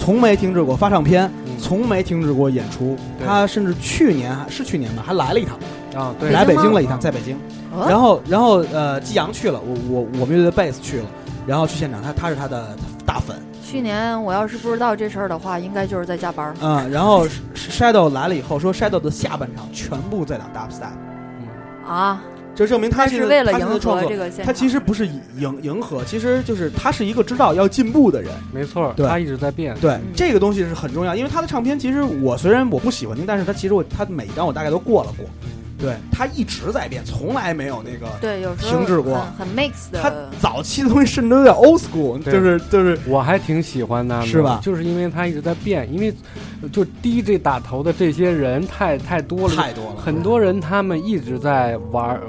[0.00, 1.58] 从没停止过发唱片，嗯。
[1.58, 2.96] 从没停止过演出。
[3.24, 5.58] 他甚至去年还是去年吧，还来了一趟，
[5.94, 7.36] 啊，对，来北京了一趟，在北京。
[7.70, 7.86] 哦。
[7.86, 11.06] 然后然后呃，季阳去了，我我我们乐队的贝斯去了，
[11.46, 12.74] 然后去现场，他他是他的
[13.04, 16.54] 大粉，去年我要是不知道这事儿的话，应该就是在加班。
[16.62, 22.22] 嗯，然后 Shadow 来了以后说，Shadow 的下半场全部在打 dubstep，啊，
[22.60, 24.44] 这证明他是为了迎他现在创作合这个现。
[24.44, 28.30] 他其实不是迎迎合，其实就是他是一个知道要进步的人。
[28.52, 29.74] 没错，对他一直在变。
[29.80, 35.24] 对、嗯这个东西是很重要，因为他的唱片其实我虽然我不喜欢听，但是他其实我他每一张我大概都过了过。
[35.78, 38.06] 对他一直在变，从来没有那个。
[38.20, 40.12] 对，有时候停止过很很 mix 的他。
[40.38, 46.12] 早期的东西甚至都有点 old school，对就是就是我还挺喜欢他们的，是吧就是因为他一直在变，因为
[46.70, 49.96] 就 DJ 打头的这些人太太多了，太多了。
[49.96, 52.20] 很多人他们一直在玩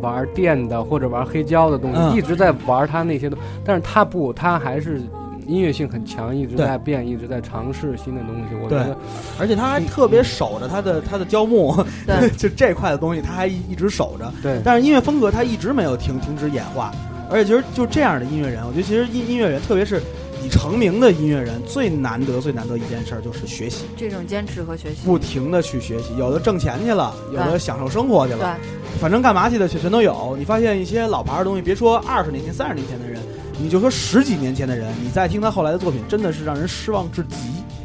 [0.00, 2.16] 玩电的或者玩黑胶的东西，嗯。
[2.16, 5.00] 一直在玩他那些东西，但是他不，他还是
[5.46, 8.54] 音乐性很强，一直在变，一直在尝试新的东西。
[8.62, 8.96] 我觉得
[9.38, 11.74] 而且他还特别守着他的他的胶木，
[12.36, 14.30] 就这块的东西他还一一直守着。
[14.42, 14.60] 对。
[14.64, 16.92] 但是音乐风格他一直没有停停止演化，
[17.30, 20.02] 而且其实就这样的音乐人，我觉得其实音音乐人，特别是
[20.44, 25.00] 已成名的音乐人，最难得最难得一件事儿就是学习，这种坚持和学习。
[25.04, 28.58] 不停的去学习，有的挣钱去了，有的享受生活去对了，
[29.00, 30.36] 反正干嘛去的全全都有。
[30.38, 33.20] 你发现一些老牌的东西，别说二十年前、三十年前的人，
[33.60, 37.36] 你就说十几年前的人，你再听他后来的作品，真的是让人失望至极。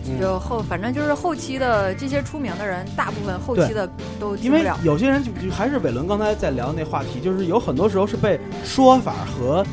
[0.05, 3.89] 嗯就后，反正就是后期的这些出名的人，大部分后期的
[4.19, 4.61] 都因为。
[4.83, 9.65] 有些人就就还是伟伦刚才在聊那话题，就是有很多时候是被说法和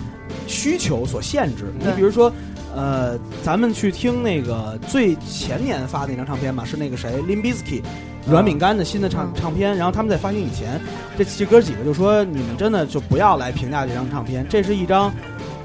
[0.46, 1.64] 需求所限制。
[1.80, 2.32] 你比如说，
[2.74, 7.82] 呃，咱们去听那个最前年发的那张唱片吧，是那个谁 Limp Bizkit
[8.28, 10.80] 软饼干的新的唱、嗯唱片，然后他们在发行以前，
[11.18, 15.12] 这这哥几个就说你们真的就不要来评价这张唱片，这是一张。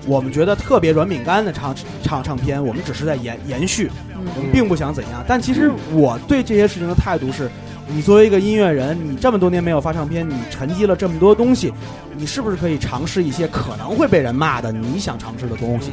[0.08, 5.24] 我们觉得特别软饼干的唱唱唱片，我们只是在延延续，我们嗯，并不想怎样。
[5.28, 7.50] 但其实我对这些事情的态度是，
[7.88, 11.74] 你作为一个音乐人，你这么多年没有发唱片，你沉积了这么多东西，
[12.16, 15.90] 你是不是可以尝试一些可能会被人骂的你想尝试的东西？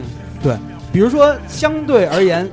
[0.93, 2.49] 比如说，相对而言，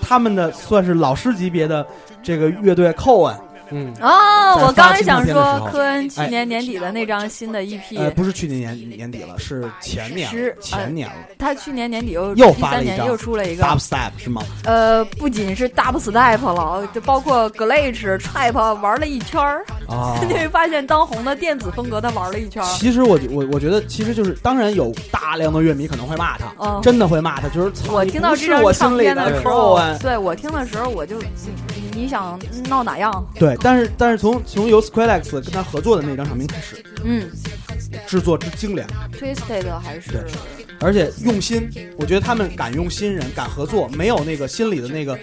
[0.00, 1.86] 他们的算是老师级别的
[2.22, 3.36] 这个乐队扣问
[3.70, 11.14] 嗯，哦，我刚才想说，科恩去哎年年底的那张新的 EP，、呃，不是去年年年底了，是前年前年了。
[11.38, 14.42] 他去年年底又又一三年发了一张又出了一个，Dubstep 是吗？
[14.64, 16.12] 呃，不仅是 dubstep
[16.52, 19.64] 了，就包括 glitch、trap 玩了一圈儿。
[19.88, 22.66] 啊 你会发现当红的电子风格他玩了一圈儿。
[22.76, 32.38] 其实我我我觉得，其实就是当然有大量的乐迷可能会骂他，嗯真的会骂他，就是操我听到这张我心里唱片的时候对我听的时候，我就你你想
[32.68, 33.24] 闹哪样？
[33.38, 37.30] 对，但是但是从从由 Skrillex 跟他合作的那张唱片开始，嗯
[38.06, 38.88] 制作之精良
[39.18, 40.20] ，，twisted 还是对
[40.80, 45.18] 而且用心，我觉得他们敢用新人，敢合作，没有那个心里的那个。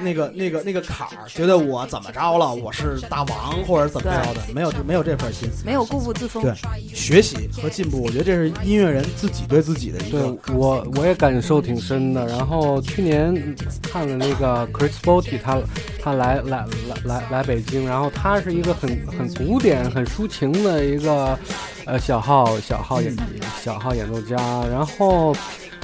[0.00, 5.48] 那个、那个、那个坎儿，觉得我怎么着了，我是大王或者怎么着的，没有没有这份心。
[5.64, 6.42] 没有固步自封。
[6.42, 6.54] 对
[6.94, 10.54] 学习和进步，我觉得这是音乐人自己对自己的一个对个。
[10.54, 12.26] 我我也感受挺深的。
[12.26, 15.60] 然后去年看了那个 Chris Botti，他
[16.02, 21.38] 他来来来来来北京，然后他是一个很很古典、很抒情的一个
[21.84, 23.16] 呃小号小号演
[23.62, 24.36] 小号演奏家，
[24.70, 25.34] 然后。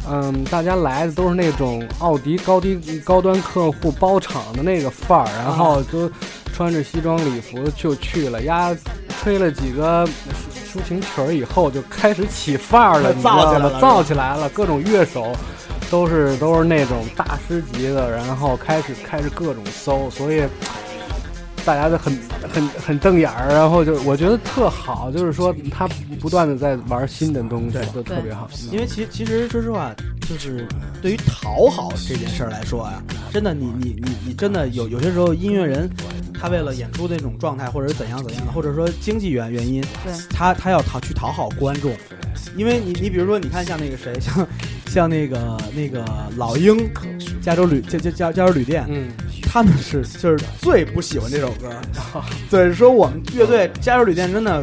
[0.08, 6.10] 嗯，大家来的都是那种奥迪高低高端客户包场的那个范儿，然后都
[6.52, 8.74] 穿着西装礼服就去了，丫
[9.20, 13.80] 吹了几个抒抒情曲儿以后，就开始起范儿了， 你知道吗造起来了？
[13.80, 15.32] 造起来了，各种乐手
[15.90, 20.42] 都是都是那种大师级的，然后开始开始各种搜，所以
[21.64, 22.16] 大家都很
[22.52, 25.88] 很很瞪眼儿，然后就我觉得特好，就是说他
[26.20, 27.72] 不断的在玩新的东西。
[27.72, 28.48] 对，都特别好。
[28.70, 29.94] 因为其其实说实话，
[30.28, 30.66] 就是
[31.00, 33.02] 对于讨好这件事儿来说呀，
[33.32, 35.88] 真的你你你你真的有有些时候音乐人，
[36.34, 40.12] 他为了演出那种状态，或者是怎样怎样的，或者说经济原原因，对。
[40.30, 41.92] 他他要讨去讨好观众，
[42.56, 44.46] 因为你你比如说你看像那个谁，像
[44.92, 46.04] 像那个那个
[46.36, 46.76] 老鹰，
[47.40, 49.08] 加州旅加加加加州旅店，嗯，
[49.50, 51.70] 他们是就是最不喜欢这首歌，
[52.50, 54.62] 对，说我们乐队加州旅店真的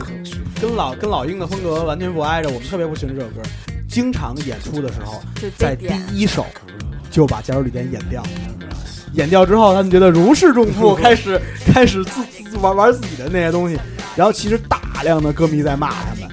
[0.61, 3.41] 跟老跟老鹰的风格完全不挨着，我们特别不喜欢这首歌，
[3.89, 5.19] 经常演出的时候，
[5.57, 6.45] 在第，一首
[7.09, 8.21] 就把加州旅店演掉，
[9.13, 11.41] 演掉之后，他们觉得如释重负，开始
[11.73, 12.21] 开始自
[12.51, 13.79] 自玩玩自己的那些东西，
[14.15, 16.29] 然后其实大量的歌迷在骂他们。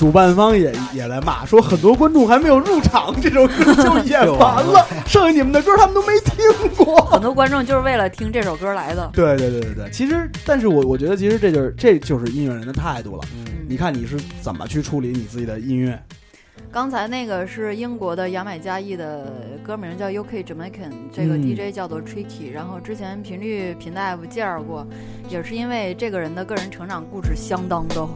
[0.00, 6.42] 主办方也也来骂，说很多观众还没有入场，这首歌就演完了， 剩下你们的歌他们都没听
[6.74, 7.04] 过。
[7.04, 9.10] 很多观众就是为了听这首歌来的。
[9.12, 13.22] 对对对对对，其实，但是我我觉得，其实这就是这就是音乐人的态度了。
[13.34, 16.02] 嗯你看你是怎么去处理你自己的音乐？
[16.72, 19.30] 刚才那个是英国的牙买加裔的
[19.62, 22.50] 歌名叫 UK Jamaican，这个嗯 DJ 叫做 Tricky。
[22.50, 24.86] 然后之前频率频大夫介绍过，
[25.28, 28.08] 也是因为这个人的个人成长故事相当的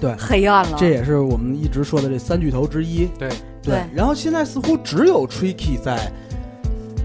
[0.00, 0.14] 对。
[0.18, 0.76] 黑暗了。
[0.78, 3.06] 这也是我们一直说的这三巨头之一。
[3.18, 3.28] 对。
[3.62, 3.82] 对。
[3.94, 6.10] 然后现在似乎只有 Tricky 在，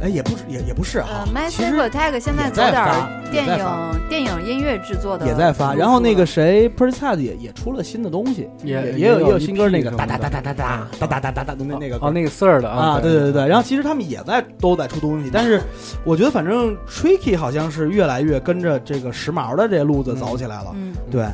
[0.02, 3.66] 哎，也不是也也不是哈呃，其 Massive 实 Attack 现在也在走点电影
[4.08, 5.74] 电影音乐制作的也在发。
[5.74, 12.08] 然后那个谁 p r e t a d 也也出了新的东西，也也也有也有新歌，那个批哒哒哒哒哒哒哒哒哒哒哒的那那个歌。
[12.08, 15.60] 哦，那个 Sir 的啊，对对对对，然后其实他们也在都在出东西，但是
[16.06, 20.72] 我觉得反正 Tricky 好像是越来越跟着这个时髦的这路子走起来了。
[20.76, 21.26] 嗯，对，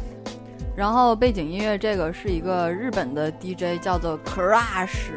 [0.82, 5.12] 然后背景音乐这个是一个日本的 DJ 叫做 Crush，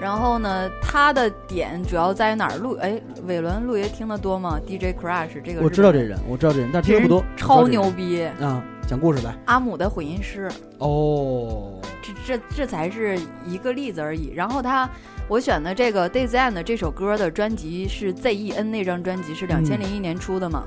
[0.00, 2.56] 然后呢，他的点主要在于哪儿？
[2.56, 7.22] 陆哎，伟伦陆爷听得多吗？DJ Crush 这个我知道这人，我知道这人，但是听的不多。
[7.36, 8.64] 超牛逼，啊！
[8.86, 14.32] 讲故事来阿姆的混音师，哦，这这这才是一个例子而已。
[14.34, 14.88] 然后他，
[15.28, 20.64] 我选的这个 Days End 这首歌的专辑是 Z.E.N 那张专辑是两千零一年出的嘛，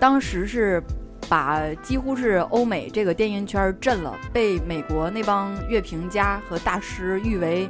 [0.00, 0.82] 当时是
[1.28, 7.68] 把几乎是欧美这个电音圈震了，被美国那帮乐评家和大师誉为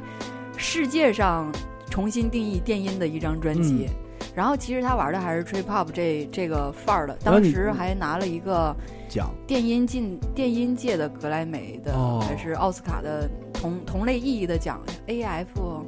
[0.55, 1.51] 世界上
[1.89, 3.87] 重新定义电音的一张专辑。
[4.35, 8.75] 然后其实他玩的还是 trip hop 这这个范儿的，当时还拿了一个
[9.09, 15.83] 奖电音进电音界的格莱美的、哦还是奥斯卡的同同类意义的奖，AF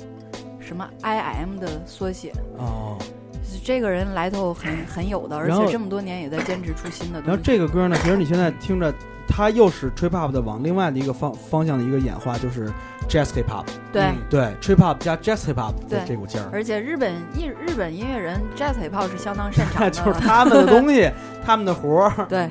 [0.59, 2.33] 什么 IM 的缩写。
[2.57, 2.97] 哦。
[3.63, 7.41] 这个人来头很很有的，而且这么多年也在坚持出新的然后。
[7.41, 8.93] 这个歌呢，其实你现在听着，
[9.27, 12.71] 它又是 trip hop 的往另外的一个方方向的一个演化，就是
[13.07, 13.65] jazz hip hop。
[13.91, 21.09] 对，嗯对，trip hop 加 jazz hip hop 的对这股劲儿，而且日本日日本音乐人 jazz hip hop 是相当擅长的， 就是他们的东西，
[21.45, 22.25] 他们的活儿。
[22.27, 22.49] 对。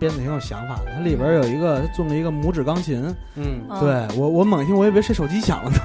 [0.00, 0.90] 编的挺有想法的。
[0.96, 3.04] 它里边有一个，它做了一个拇指钢琴。
[3.36, 5.76] 嗯，嗯对我，我猛一听，我以为谁手机响了呢。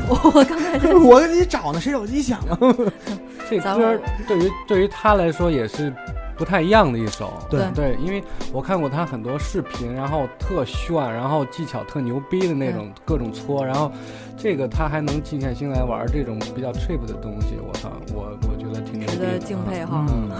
[0.08, 2.58] 我刚才 就我给你找呢，谁手机响 了？
[3.48, 3.98] 这歌
[4.28, 5.92] 对于对于他来说也是
[6.36, 7.32] 不太一样的一首。
[7.50, 13.90] 对对，因为我看过他很多视频，然后特炫，然后技巧特牛逼的那种各种搓，然后
[14.36, 20.06] 这个他还能静下心来玩这种比较 trip 的东西，我操，我我觉得挺牛值得，敬佩哈。
[20.08, 20.30] 嗯，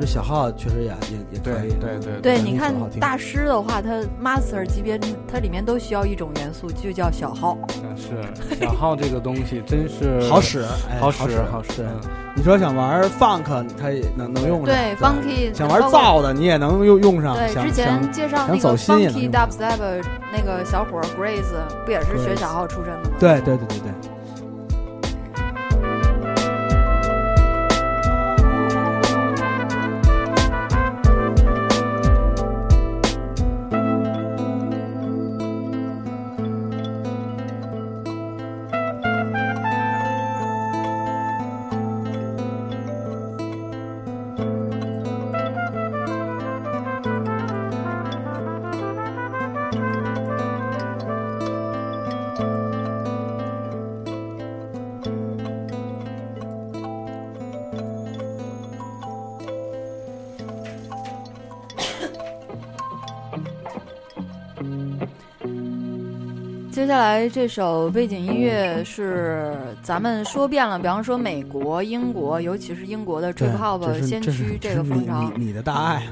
[0.00, 1.70] 这小号确实也也也可以。
[1.80, 4.98] 对对对你看大师的话，他 master 级别，
[5.30, 7.56] 它里面都需要一种元素，就叫小号。
[7.82, 11.84] 嗯是小号这个东西真是 好使，哎，好使使好使
[12.36, 14.66] 你说想玩 funk，它也能能用上。
[14.66, 17.34] 对，funky 想玩包括燥的，你也能用用上。
[17.34, 21.52] 对，之前介绍那个想走心也能 funky 用 dubstep 那个小伙 Grace
[21.84, 23.16] 不也是学小号出身的吗？
[23.18, 24.17] 对对对对对。
[66.88, 75.30] 下来这首背景音乐是咱们说遍了，比方说美国、英国，尤其是英国的 trip 这 hop 先驱这个风潮。
[75.36, 76.02] 你你的大爱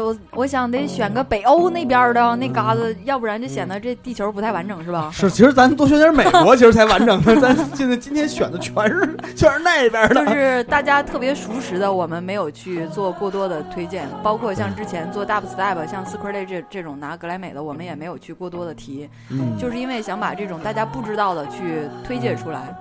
[0.00, 5.10] 我我想得选个北欧那边的那嘎子，要不然就显得这地球不太完整，是吧？
[5.12, 7.34] 是，其实咱多选点美国，其实才完整的。
[7.40, 22.74] 咱现在今天选的全是全是那边的，就是大家特别熟识的，我们没有去做过多的推荐，包括像之前做 dubstep，像 Secret 这这种拿格莱美的，我们也没有去过多的提，嗯，就是因为想把这种大家不知道的去推介出来。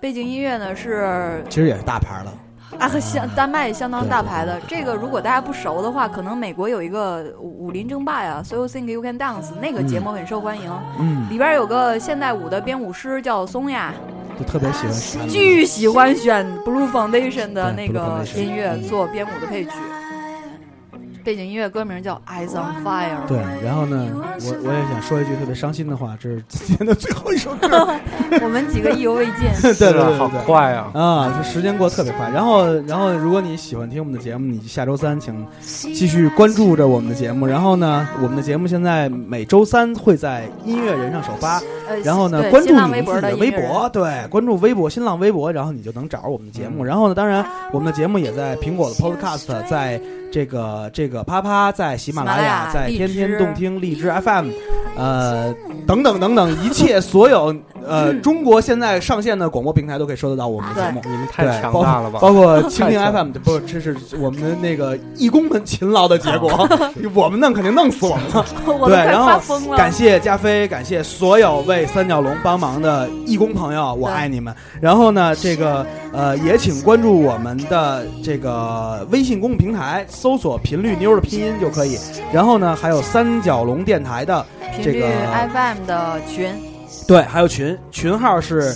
[0.00, 2.32] 背景音乐呢是其实也是大牌了。
[2.78, 4.60] 啊，相丹麦相当大牌的。
[4.68, 13.94] 这个如果大家不熟的话，可能美国有一个武林争霸呀，So You Think You Can Dance 那个节目很受欢迎，嗯，里边有个现代舞的编舞师叫松雅，
[14.38, 19.70] 就特别喜欢选巨喜欢选 Blue Foundation 的那个音乐做编舞的配曲。
[21.24, 23.24] 背景音乐歌名叫《Eyes on Fire》。
[23.26, 27.68] 对，然后呢，我我也想说一句特别伤心的话，这是今天的最后一首歌。
[28.42, 29.44] 我们几个意犹未尽。
[29.62, 30.30] 对对对好。
[30.44, 30.90] 快啊！
[30.92, 32.28] 啊，这时间过得特别快。
[32.28, 37.46] 然后，然后，如果你喜欢听我们的节目，你下周三请继续关注着我们的节目。
[37.46, 41.60] 然后呢，我们的节目现在每周三会在音乐人上首发。
[41.88, 46.82] 呃，然后呢，关注微你们自己的微博，对，关注微博、新浪微博，然后你就能找着我们的节目。
[46.84, 50.00] 然后呢，当然我们的节目也在苹果的 Podcast，在
[50.34, 54.50] 这个这个啪啪，在喜马拉雅，在天天动听、荔枝 FM，
[54.96, 55.52] 呃，
[55.86, 61.00] 等等等等，一切所有呃中国现在上线的广播平台都可以收得到我们的节目。
[61.04, 62.20] 你们太强大了吧！
[62.20, 66.68] 包括蜻蜓 FM，不，这是我们的那个义工们勤劳的结果。
[67.12, 68.24] 我们弄肯定弄死我们
[68.88, 69.34] 对然后。
[69.76, 74.54] 感谢加菲，感谢所有为三角龙帮忙的义工朋友，我爱你们。
[74.80, 81.98] 然后呢，这个呃，也请关注我们的这个微信公众平台，搜索“频率妞”的拼音就可以。
[82.32, 85.06] 然后呢，还有三角龙电台的频率这个
[85.52, 86.54] FM 的群，
[87.06, 88.74] 对，还有群群号是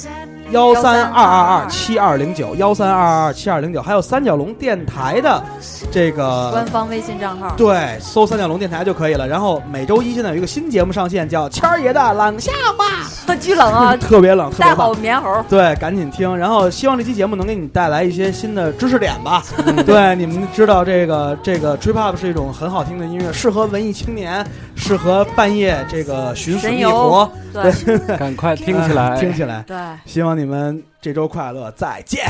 [0.51, 5.43] 幺三二二二七二零九幺三二二二七二零九，还有三角龙电台的
[5.91, 7.55] 这个官方微信账号。
[7.57, 9.29] 对，搜三角龙电台就可以了。
[9.29, 15.03] 然后每周一现在有一个新节目上线，叫谦儿爷的冷笑话， 巨冷啊， 特别冷，特带好别棒。
[15.03, 15.45] 棉猴。
[15.51, 16.35] 对，赶紧听。
[16.35, 19.43] 然后希望这期节目能给你带来一些新的知识点吧。
[19.85, 24.43] 对，你们知道这个这个 trip hop 是一种很好听的音乐，适合文艺青年，
[24.79, 29.77] 适合半夜这个寻死觅活，对， 赶快听起来， 听起来，对，
[30.07, 32.25] 希望你们这周快乐，再见。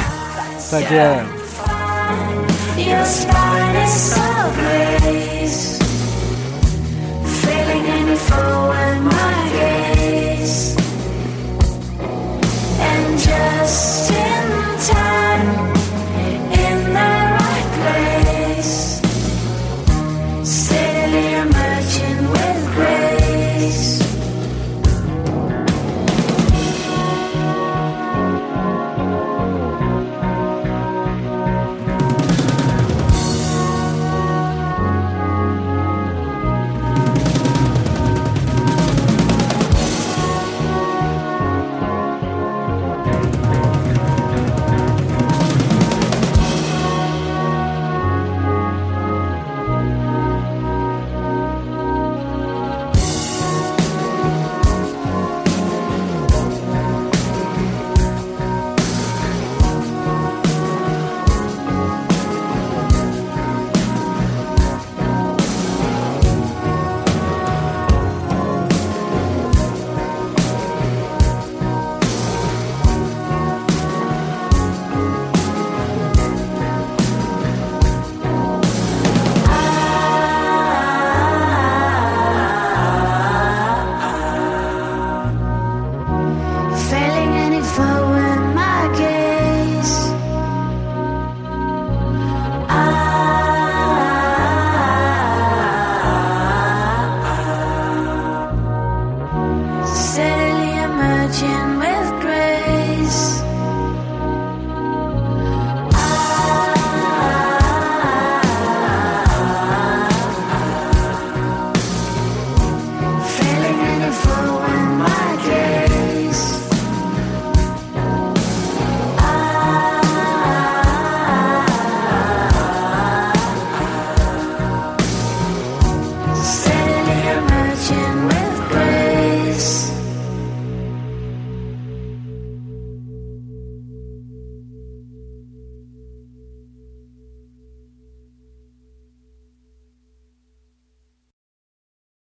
[0.71, 1.25] 再见。